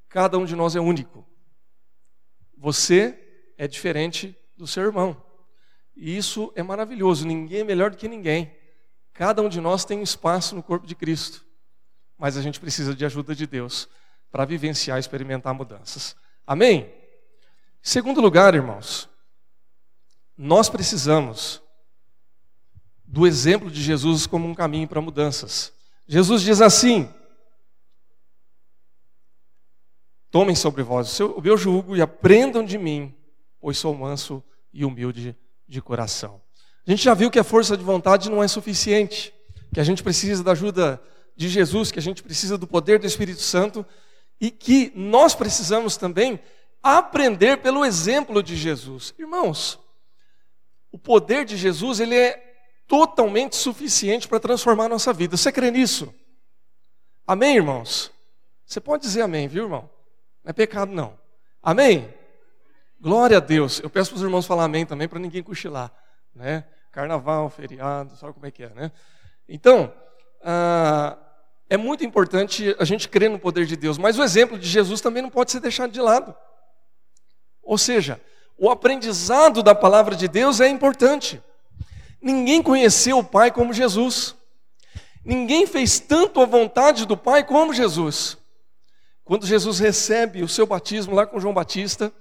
[0.08, 1.27] Cada um de nós é único.
[2.58, 3.19] Você
[3.58, 5.21] é diferente do seu irmão.
[5.95, 7.25] E isso é maravilhoso.
[7.25, 8.56] Ninguém é melhor do que ninguém.
[9.12, 11.45] Cada um de nós tem um espaço no corpo de Cristo.
[12.17, 13.89] Mas a gente precisa de ajuda de Deus
[14.32, 16.15] para vivenciar e experimentar mudanças.
[16.45, 16.93] Amém?
[17.82, 19.10] Segundo lugar, irmãos,
[20.38, 21.62] nós precisamos
[23.13, 25.71] do exemplo de Jesus como um caminho para mudanças.
[26.08, 27.08] Jesus diz assim:
[30.32, 33.13] Tomem sobre vós o, seu, o meu jugo e aprendam de mim,
[33.62, 36.41] pois sou manso e humilde de coração.
[36.88, 39.32] A gente já viu que a força de vontade não é suficiente,
[39.71, 40.99] que a gente precisa da ajuda
[41.36, 43.86] de Jesus, que a gente precisa do poder do Espírito Santo
[44.41, 46.39] e que nós precisamos também
[46.82, 49.13] aprender pelo exemplo de Jesus.
[49.19, 49.80] Irmãos,
[50.91, 52.53] o poder de Jesus, ele é
[52.88, 55.38] totalmente suficiente para transformar a nossa vida.
[55.38, 56.13] Você crê nisso?
[57.26, 58.12] Amém, irmãos?
[58.65, 59.89] Você pode dizer amém, viu, irmão?
[60.43, 61.17] Não é pecado, não.
[61.62, 62.13] Amém?
[63.00, 63.80] Glória a Deus.
[63.80, 65.91] Eu peço para os irmãos falar amém também, para ninguém cochilar.
[66.34, 66.65] Né?
[66.91, 68.91] Carnaval, feriado, sabe como é que é, né?
[69.48, 69.93] Então,
[70.43, 71.17] ah,
[71.69, 75.02] é muito importante a gente crer no poder de Deus, mas o exemplo de Jesus
[75.02, 76.36] também não pode ser deixado de lado.
[77.62, 78.22] Ou seja,
[78.58, 81.41] o aprendizado da palavra de Deus é importante.
[82.24, 84.34] Ninguém conheceu o Pai como Jesus.
[85.26, 88.38] Ninguém fez tanto a vontade do Pai como Jesus.
[89.26, 92.14] Quando Jesus recebe o seu batismo lá com João Batista,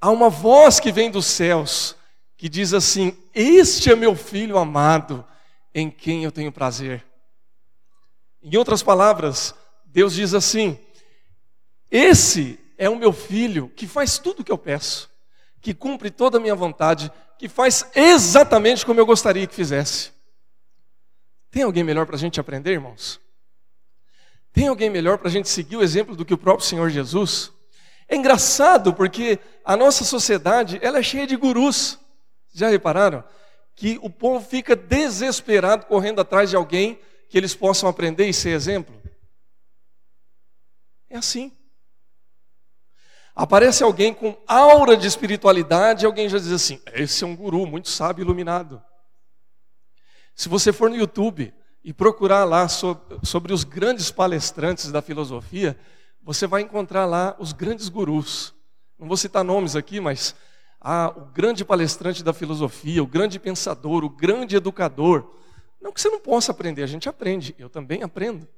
[0.00, 1.96] há uma voz que vem dos céus
[2.34, 5.22] que diz assim: Este é meu filho amado,
[5.74, 7.04] em quem eu tenho prazer.
[8.42, 10.78] Em outras palavras, Deus diz assim:
[11.90, 15.07] Esse é o meu filho que faz tudo o que eu peço,
[15.60, 20.12] que cumpre toda a minha vontade, que faz exatamente como eu gostaria que fizesse.
[21.50, 23.20] Tem alguém melhor para a gente aprender, irmãos?
[24.52, 27.52] Tem alguém melhor para a gente seguir o exemplo do que o próprio Senhor Jesus?
[28.08, 31.98] É engraçado porque a nossa sociedade ela é cheia de gurus.
[32.52, 33.22] Já repararam?
[33.76, 38.50] Que o povo fica desesperado correndo atrás de alguém que eles possam aprender e ser
[38.50, 39.00] exemplo.
[41.10, 41.52] É assim.
[43.38, 47.64] Aparece alguém com aura de espiritualidade e alguém já diz assim: esse é um guru
[47.68, 48.82] muito sábio, iluminado.
[50.34, 55.78] Se você for no YouTube e procurar lá sobre os grandes palestrantes da filosofia,
[56.20, 58.52] você vai encontrar lá os grandes gurus.
[58.98, 60.34] Não vou citar nomes aqui, mas
[60.80, 65.30] ah, o grande palestrante da filosofia, o grande pensador, o grande educador.
[65.80, 68.48] Não que você não possa aprender, a gente aprende, eu também aprendo.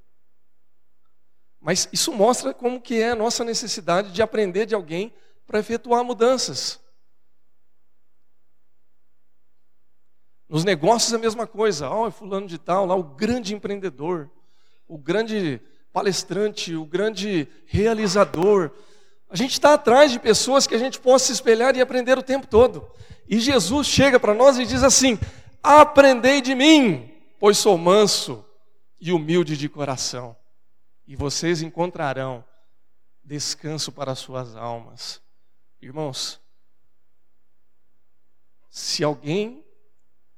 [1.61, 5.13] Mas isso mostra como que é a nossa necessidade de aprender de alguém
[5.47, 6.81] para efetuar mudanças.
[10.49, 11.89] Nos negócios é a mesma coisa.
[11.91, 14.31] Ó, oh, fulano de tal, lá o grande empreendedor,
[14.89, 15.61] o grande
[15.93, 18.71] palestrante, o grande realizador.
[19.29, 22.23] A gente está atrás de pessoas que a gente possa se espelhar e aprender o
[22.23, 22.91] tempo todo.
[23.29, 25.19] E Jesus chega para nós e diz assim:
[25.63, 28.45] Aprendei de mim, pois sou manso
[28.99, 30.40] e humilde de coração
[31.11, 32.45] e vocês encontrarão
[33.25, 35.21] descanso para suas almas.
[35.83, 36.41] Irmãos,
[38.71, 39.65] se alguém,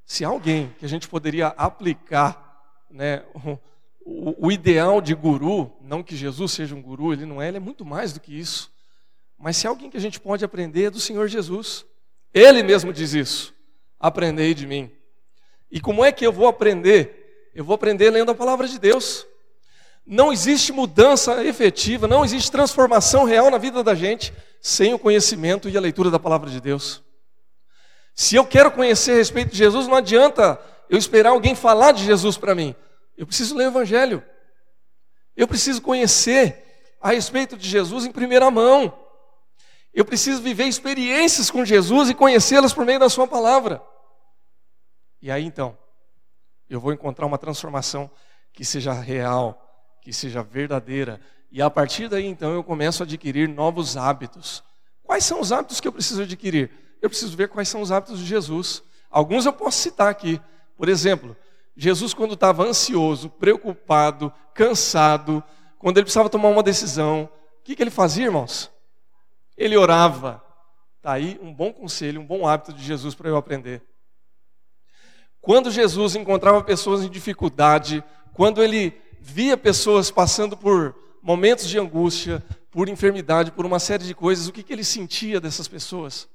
[0.03, 3.23] se alguém que a gente poderia aplicar, né,
[4.01, 7.59] o, o, ideal de guru, não que Jesus seja um guru, ele não é, ele
[7.59, 8.73] é muito mais do que isso.
[9.37, 11.85] Mas se alguém que a gente pode aprender é do Senhor Jesus.
[12.33, 13.55] Ele mesmo diz isso.
[14.01, 14.91] Aprendei de mim.
[15.71, 17.51] E como é que eu vou aprender?
[17.55, 19.27] Eu vou aprender lendo a palavra de Deus.
[20.05, 25.69] Não existe mudança efetiva, não existe transformação real na vida da gente sem o conhecimento
[25.69, 27.03] e a leitura da palavra de Deus.
[28.15, 30.61] Se eu quero conhecer a respeito de Jesus, não adianta
[30.91, 32.75] eu esperar alguém falar de Jesus para mim.
[33.17, 34.23] Eu preciso ler o Evangelho.
[35.37, 38.97] Eu preciso conhecer a respeito de Jesus em primeira mão.
[39.95, 43.83] Eu preciso viver experiências com Jesus e conhecê-las por meio da Sua palavra.
[45.21, 45.77] E aí então,
[46.69, 48.11] eu vou encontrar uma transformação
[48.53, 49.71] que seja real,
[50.03, 51.21] que seja verdadeira.
[51.50, 54.63] E a partir daí, então, eu começo a adquirir novos hábitos.
[55.03, 56.71] Quais são os hábitos que eu preciso adquirir?
[57.00, 58.83] Eu preciso ver quais são os hábitos de Jesus.
[59.11, 60.40] Alguns eu posso citar aqui.
[60.77, 61.37] Por exemplo,
[61.77, 65.42] Jesus, quando estava ansioso, preocupado, cansado,
[65.79, 67.29] quando ele precisava tomar uma decisão,
[67.61, 68.71] o que, que ele fazia, irmãos?
[69.57, 70.42] Ele orava.
[70.96, 73.83] Está aí um bom conselho, um bom hábito de Jesus para eu aprender.
[75.40, 82.44] Quando Jesus encontrava pessoas em dificuldade, quando ele via pessoas passando por momentos de angústia,
[82.70, 86.29] por enfermidade, por uma série de coisas, o que, que ele sentia dessas pessoas?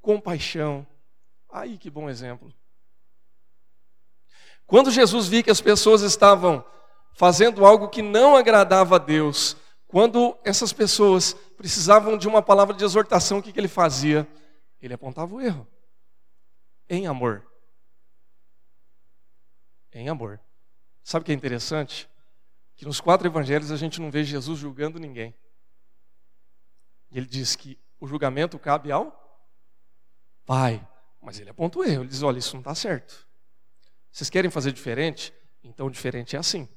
[0.00, 0.86] Compaixão.
[1.52, 2.52] Aí que bom exemplo.
[4.66, 6.64] Quando Jesus via que as pessoas estavam
[7.12, 9.56] fazendo algo que não agradava a Deus,
[9.88, 14.28] Quando essas pessoas precisavam de uma palavra de exortação, o que, que ele fazia?
[14.82, 15.66] Ele apontava o erro.
[16.90, 17.42] Em amor.
[19.90, 20.38] Em amor.
[21.08, 22.06] Sabe o que é interessante?
[22.76, 25.34] Que nos quatro evangelhos a gente não vê Jesus julgando ninguém.
[27.10, 29.16] E ele diz que o julgamento cabe ao
[30.44, 30.86] Pai.
[31.22, 32.02] Mas ele aponta o erro.
[32.02, 33.26] Ele diz: olha, isso não está certo.
[34.12, 35.32] Vocês querem fazer diferente?
[35.64, 36.68] Então diferente é assim.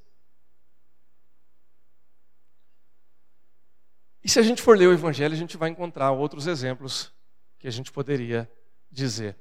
[4.23, 7.11] E se a gente for ler o Evangelho, a gente vai encontrar outros exemplos
[7.59, 8.49] que a gente poderia
[8.89, 9.38] dizer.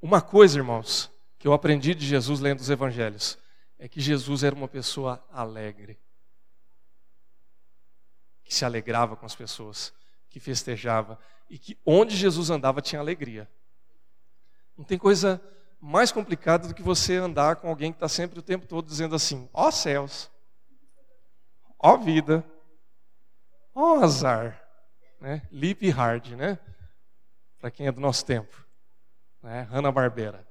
[0.00, 3.38] Uma coisa, irmãos, que eu aprendi de Jesus lendo os Evangelhos,
[3.82, 5.98] é que Jesus era uma pessoa alegre,
[8.44, 9.92] que se alegrava com as pessoas,
[10.30, 11.18] que festejava,
[11.50, 13.50] e que onde Jesus andava tinha alegria.
[14.78, 15.42] Não tem coisa
[15.80, 19.16] mais complicada do que você andar com alguém que está sempre o tempo todo dizendo
[19.16, 20.30] assim: ó oh, céus,
[21.76, 22.46] ó oh, vida,
[23.74, 24.62] ó oh, azar,
[25.20, 25.42] né?
[25.50, 26.56] Lip hard, né?
[27.58, 28.64] Para quem é do nosso tempo,
[29.42, 29.62] né?
[29.62, 30.46] Hanna Barbera.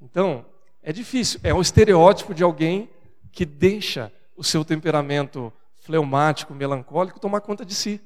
[0.00, 0.53] Então
[0.84, 1.40] é difícil.
[1.42, 2.90] É um estereótipo de alguém
[3.32, 8.00] que deixa o seu temperamento fleumático, melancólico tomar conta de si,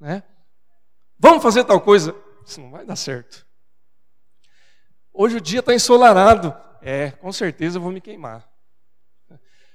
[0.00, 0.22] né?
[1.18, 2.16] Vamos fazer tal coisa?
[2.44, 3.46] Isso não vai dar certo.
[5.12, 6.56] Hoje o dia está ensolarado.
[6.80, 8.48] É, com certeza eu vou me queimar.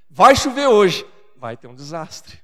[0.09, 1.05] Vai chover hoje.
[1.35, 2.41] Vai ter um desastre.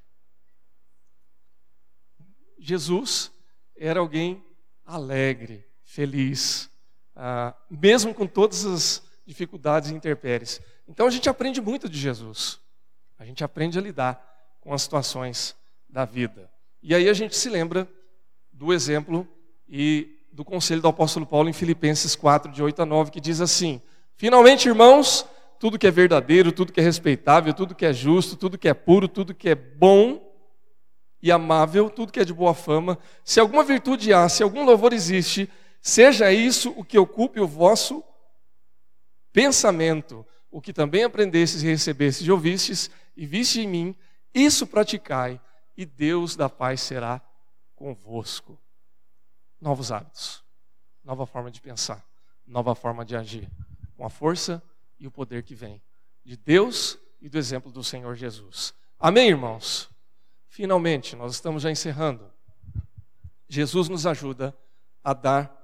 [2.59, 3.31] Jesus
[3.75, 4.43] era alguém
[4.85, 6.69] alegre, feliz,
[7.15, 10.61] ah, mesmo com todas as dificuldades e intempéries.
[10.87, 12.59] Então a gente aprende muito de Jesus.
[13.19, 14.23] A gente aprende a lidar
[14.61, 15.53] com as situações
[15.89, 16.49] da vida.
[16.81, 17.87] E aí a gente se lembra
[18.53, 19.27] do exemplo
[19.67, 23.41] e do conselho do apóstolo Paulo em Filipenses 4, de 8 a 9, que diz
[23.41, 23.81] assim:
[24.15, 25.25] Finalmente, irmãos,
[25.59, 28.73] tudo que é verdadeiro, tudo que é respeitável, tudo que é justo, tudo que é
[28.73, 30.23] puro, tudo que é bom
[31.21, 34.93] e amável, tudo que é de boa fama, se alguma virtude há, se algum louvor
[34.93, 35.49] existe,
[35.81, 38.03] seja isso o que ocupe o vosso
[39.37, 43.95] pensamento, o que também aprendestes e recebestes e ouvistes e viste em mim,
[44.33, 45.39] isso praticai,
[45.77, 47.21] e Deus da paz será
[47.75, 48.59] convosco
[49.61, 50.43] novos hábitos,
[51.03, 52.03] nova forma de pensar,
[52.47, 53.47] nova forma de agir,
[53.95, 54.59] com a força
[54.99, 55.79] e o poder que vem
[56.25, 58.73] de Deus e do exemplo do Senhor Jesus.
[58.99, 59.87] Amém, irmãos?
[60.47, 62.27] Finalmente, nós estamos já encerrando.
[63.47, 64.57] Jesus nos ajuda
[65.03, 65.55] a dar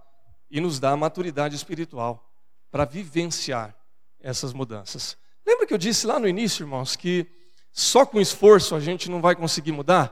[0.48, 2.30] e nos dá a maturidade espiritual
[2.74, 3.78] para vivenciar
[4.20, 5.16] essas mudanças.
[5.46, 7.32] Lembra que eu disse lá no início, irmãos, que
[7.72, 10.12] só com esforço a gente não vai conseguir mudar?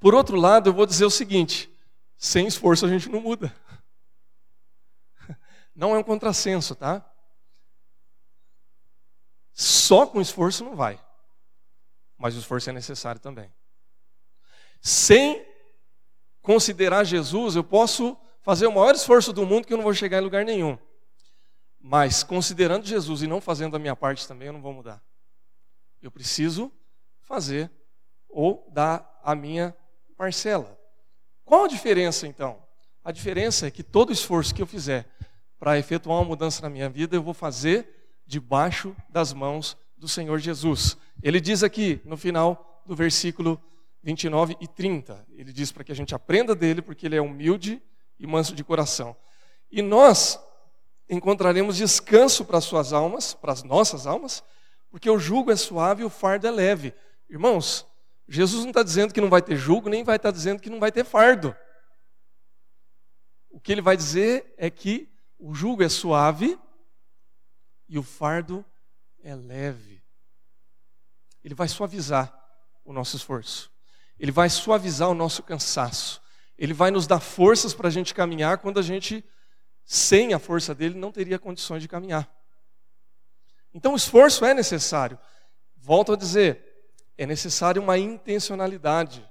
[0.00, 1.72] Por outro lado, eu vou dizer o seguinte:
[2.18, 3.54] sem esforço a gente não muda.
[5.76, 7.08] Não é um contrassenso, tá?
[9.52, 11.00] Só com esforço não vai.
[12.16, 13.52] Mas o esforço é necessário também.
[14.80, 15.44] Sem
[16.42, 20.18] considerar Jesus, eu posso fazer o maior esforço do mundo que eu não vou chegar
[20.18, 20.78] em lugar nenhum.
[21.80, 25.02] Mas considerando Jesus e não fazendo a minha parte também, eu não vou mudar.
[26.02, 26.70] Eu preciso
[27.22, 27.70] fazer
[28.28, 29.74] ou dar a minha
[30.14, 30.78] parcela.
[31.42, 32.62] Qual a diferença então?
[33.02, 35.08] A diferença é que todo esforço que eu fizer
[35.58, 40.38] para efetuar uma mudança na minha vida, eu vou fazer debaixo das mãos do Senhor
[40.38, 40.98] Jesus.
[41.22, 43.58] Ele diz aqui no final do versículo
[44.02, 45.26] 29 e 30.
[45.30, 47.82] Ele diz para que a gente aprenda dele, porque ele é humilde
[48.18, 49.16] e manso de coração.
[49.70, 50.38] E nós
[51.08, 54.42] encontraremos descanso para as suas almas, para as nossas almas,
[54.90, 56.94] porque o jugo é suave e o fardo é leve.
[57.28, 57.86] Irmãos,
[58.28, 60.70] Jesus não está dizendo que não vai ter julgo, nem vai estar tá dizendo que
[60.70, 61.54] não vai ter fardo.
[63.50, 65.08] O que ele vai dizer é que
[65.38, 66.58] o jugo é suave
[67.88, 68.64] e o fardo
[69.22, 70.02] é leve.
[71.42, 72.32] Ele vai suavizar
[72.84, 73.70] o nosso esforço.
[74.18, 76.22] Ele vai suavizar o nosso cansaço.
[76.58, 79.24] Ele vai nos dar forças para a gente caminhar quando a gente,
[79.84, 82.28] sem a força dele, não teria condições de caminhar.
[83.72, 85.18] Então o esforço é necessário.
[85.76, 86.64] Volto a dizer,
[87.18, 89.28] é necessário uma intencionalidade.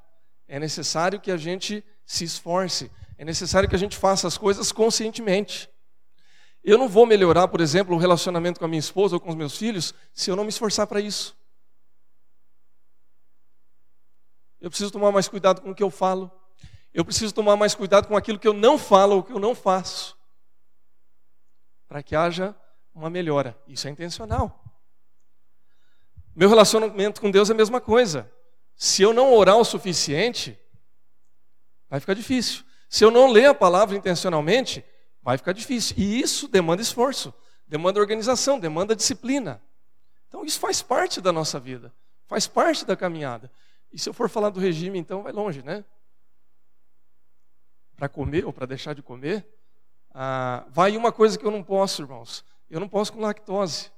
[0.47, 2.91] É necessário que a gente se esforce.
[3.17, 5.69] É necessário que a gente faça as coisas conscientemente.
[6.63, 9.35] Eu não vou melhorar, por exemplo, o relacionamento com a minha esposa ou com os
[9.35, 11.35] meus filhos se eu não me esforçar para isso.
[14.61, 16.31] Eu preciso tomar mais cuidado com o que eu falo.
[16.93, 19.55] Eu preciso tomar mais cuidado com aquilo que eu não falo ou que eu não
[19.55, 20.17] faço.
[21.87, 22.55] Para que haja
[22.93, 23.57] uma melhora.
[23.67, 24.63] Isso é intencional.
[26.35, 28.31] Meu relacionamento com Deus é a mesma coisa.
[28.75, 30.59] Se eu não orar o suficiente,
[31.89, 32.63] vai ficar difícil.
[32.89, 34.85] Se eu não ler a palavra intencionalmente,
[35.21, 35.95] vai ficar difícil.
[35.97, 37.33] E isso demanda esforço,
[37.67, 39.61] demanda organização, demanda disciplina.
[40.27, 41.93] Então isso faz parte da nossa vida,
[42.27, 43.51] faz parte da caminhada.
[43.91, 45.85] E se eu for falar do regime, então vai longe, né?
[47.95, 49.47] Para comer ou para deixar de comer,
[50.13, 52.43] ah, vai uma coisa que eu não posso, irmãos.
[52.69, 53.91] Eu não posso com lactose.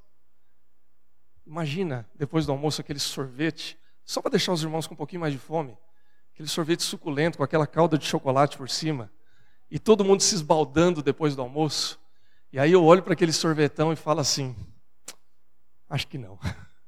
[1.45, 5.33] Imagina, depois do almoço, aquele sorvete, só para deixar os irmãos com um pouquinho mais
[5.33, 5.77] de fome.
[6.33, 9.11] Aquele sorvete suculento com aquela calda de chocolate por cima.
[9.69, 11.99] E todo mundo se esbaldando depois do almoço.
[12.51, 14.55] E aí eu olho para aquele sorvetão e falo assim:
[15.89, 16.39] acho que não,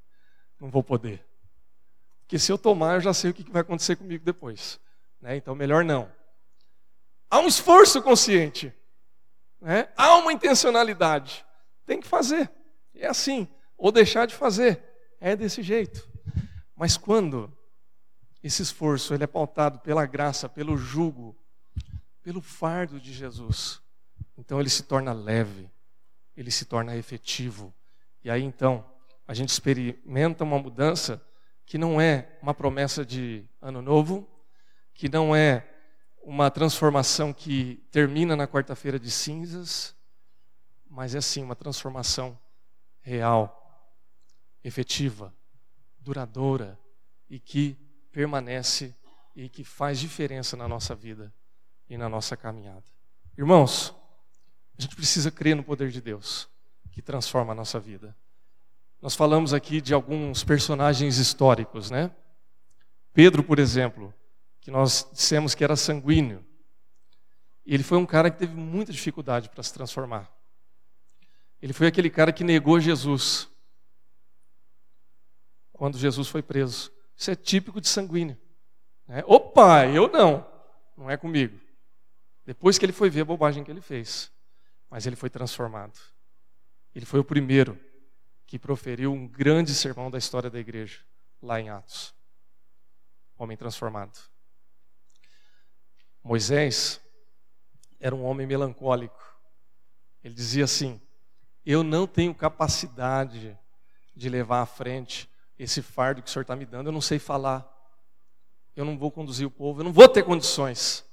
[0.59, 1.25] não vou poder.
[2.21, 4.79] Porque se eu tomar, eu já sei o que vai acontecer comigo depois.
[5.21, 5.37] Né?
[5.37, 6.11] Então, melhor não.
[7.29, 8.73] Há um esforço consciente,
[9.61, 9.89] né?
[9.97, 11.45] há uma intencionalidade.
[11.85, 12.49] Tem que fazer.
[12.93, 13.47] É assim.
[13.77, 14.81] Ou deixar de fazer.
[15.19, 16.07] É desse jeito.
[16.75, 17.51] Mas quando
[18.43, 21.35] esse esforço ele é pautado pela graça, pelo jugo,
[22.21, 23.81] pelo fardo de Jesus,
[24.37, 25.69] então ele se torna leve,
[26.35, 27.73] ele se torna efetivo.
[28.23, 28.85] E aí então
[29.27, 31.21] a gente experimenta uma mudança
[31.65, 34.29] que não é uma promessa de ano novo,
[34.93, 35.67] que não é
[36.27, 39.95] uma transformação que termina na quarta-feira de cinzas,
[40.89, 42.37] mas é sim uma transformação
[42.99, 43.89] real,
[44.61, 45.33] efetiva,
[46.01, 46.77] duradoura
[47.29, 47.77] e que
[48.11, 48.93] permanece
[49.37, 51.33] e que faz diferença na nossa vida
[51.89, 52.83] e na nossa caminhada.
[53.37, 53.95] Irmãos,
[54.77, 56.49] a gente precisa crer no poder de Deus
[56.91, 58.13] que transforma a nossa vida.
[59.01, 62.11] Nós falamos aqui de alguns personagens históricos, né?
[63.13, 64.13] Pedro, por exemplo,
[64.67, 66.45] que nós dissemos que era sanguíneo.
[67.65, 70.29] Ele foi um cara que teve muita dificuldade para se transformar.
[71.61, 73.49] Ele foi aquele cara que negou Jesus
[75.71, 76.91] quando Jesus foi preso.
[77.15, 78.37] Isso é típico de sanguíneo.
[79.07, 79.23] Né?
[79.25, 80.45] Opa, eu não,
[80.97, 81.57] não é comigo.
[82.45, 84.29] Depois que ele foi ver a bobagem que ele fez,
[84.89, 85.97] mas ele foi transformado.
[86.93, 87.79] Ele foi o primeiro
[88.45, 90.99] que proferiu um grande sermão da história da igreja,
[91.41, 92.13] lá em Atos.
[93.37, 94.19] Homem transformado.
[96.27, 97.01] Moisés
[97.99, 99.17] era um homem melancólico.
[100.23, 101.01] Ele dizia assim:
[101.65, 103.57] Eu não tenho capacidade
[104.15, 107.17] de levar à frente esse fardo que o Senhor está me dando, eu não sei
[107.17, 107.67] falar,
[108.75, 111.03] eu não vou conduzir o povo, eu não vou ter condições.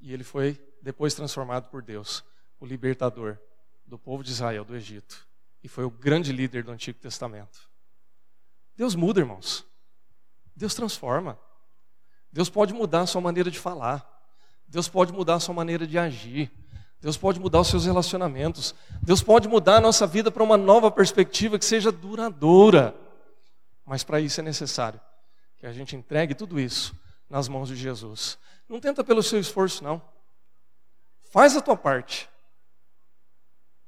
[0.00, 2.24] E ele foi depois transformado por Deus,
[2.58, 3.38] o libertador
[3.86, 5.28] do povo de Israel, do Egito
[5.62, 7.70] e foi o grande líder do Antigo Testamento.
[8.76, 9.64] Deus muda, irmãos.
[10.56, 11.38] Deus transforma.
[12.32, 14.08] Deus pode mudar a sua maneira de falar.
[14.66, 16.50] Deus pode mudar a sua maneira de agir.
[17.00, 18.74] Deus pode mudar os seus relacionamentos.
[19.02, 22.94] Deus pode mudar a nossa vida para uma nova perspectiva que seja duradoura.
[23.84, 25.00] Mas para isso é necessário
[25.58, 26.94] que a gente entregue tudo isso
[27.28, 28.38] nas mãos de Jesus.
[28.68, 30.00] Não tenta pelo seu esforço, não.
[31.30, 32.28] Faz a tua parte.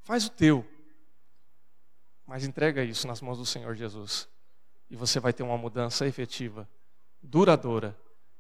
[0.03, 0.67] Faz o teu.
[2.27, 4.29] Mas entrega isso nas mãos do Senhor Jesus.
[4.91, 6.69] E você vai ter uma mudança efetiva,
[7.23, 7.97] duradoura,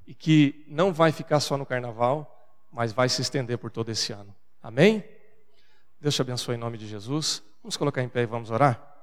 [0.07, 2.31] e que não vai ficar só no carnaval,
[2.71, 4.35] mas vai se estender por todo esse ano.
[4.63, 5.05] Amém?
[6.01, 7.43] Deus te abençoe em nome de Jesus.
[7.63, 8.94] Vamos colocar em pé e vamos orar?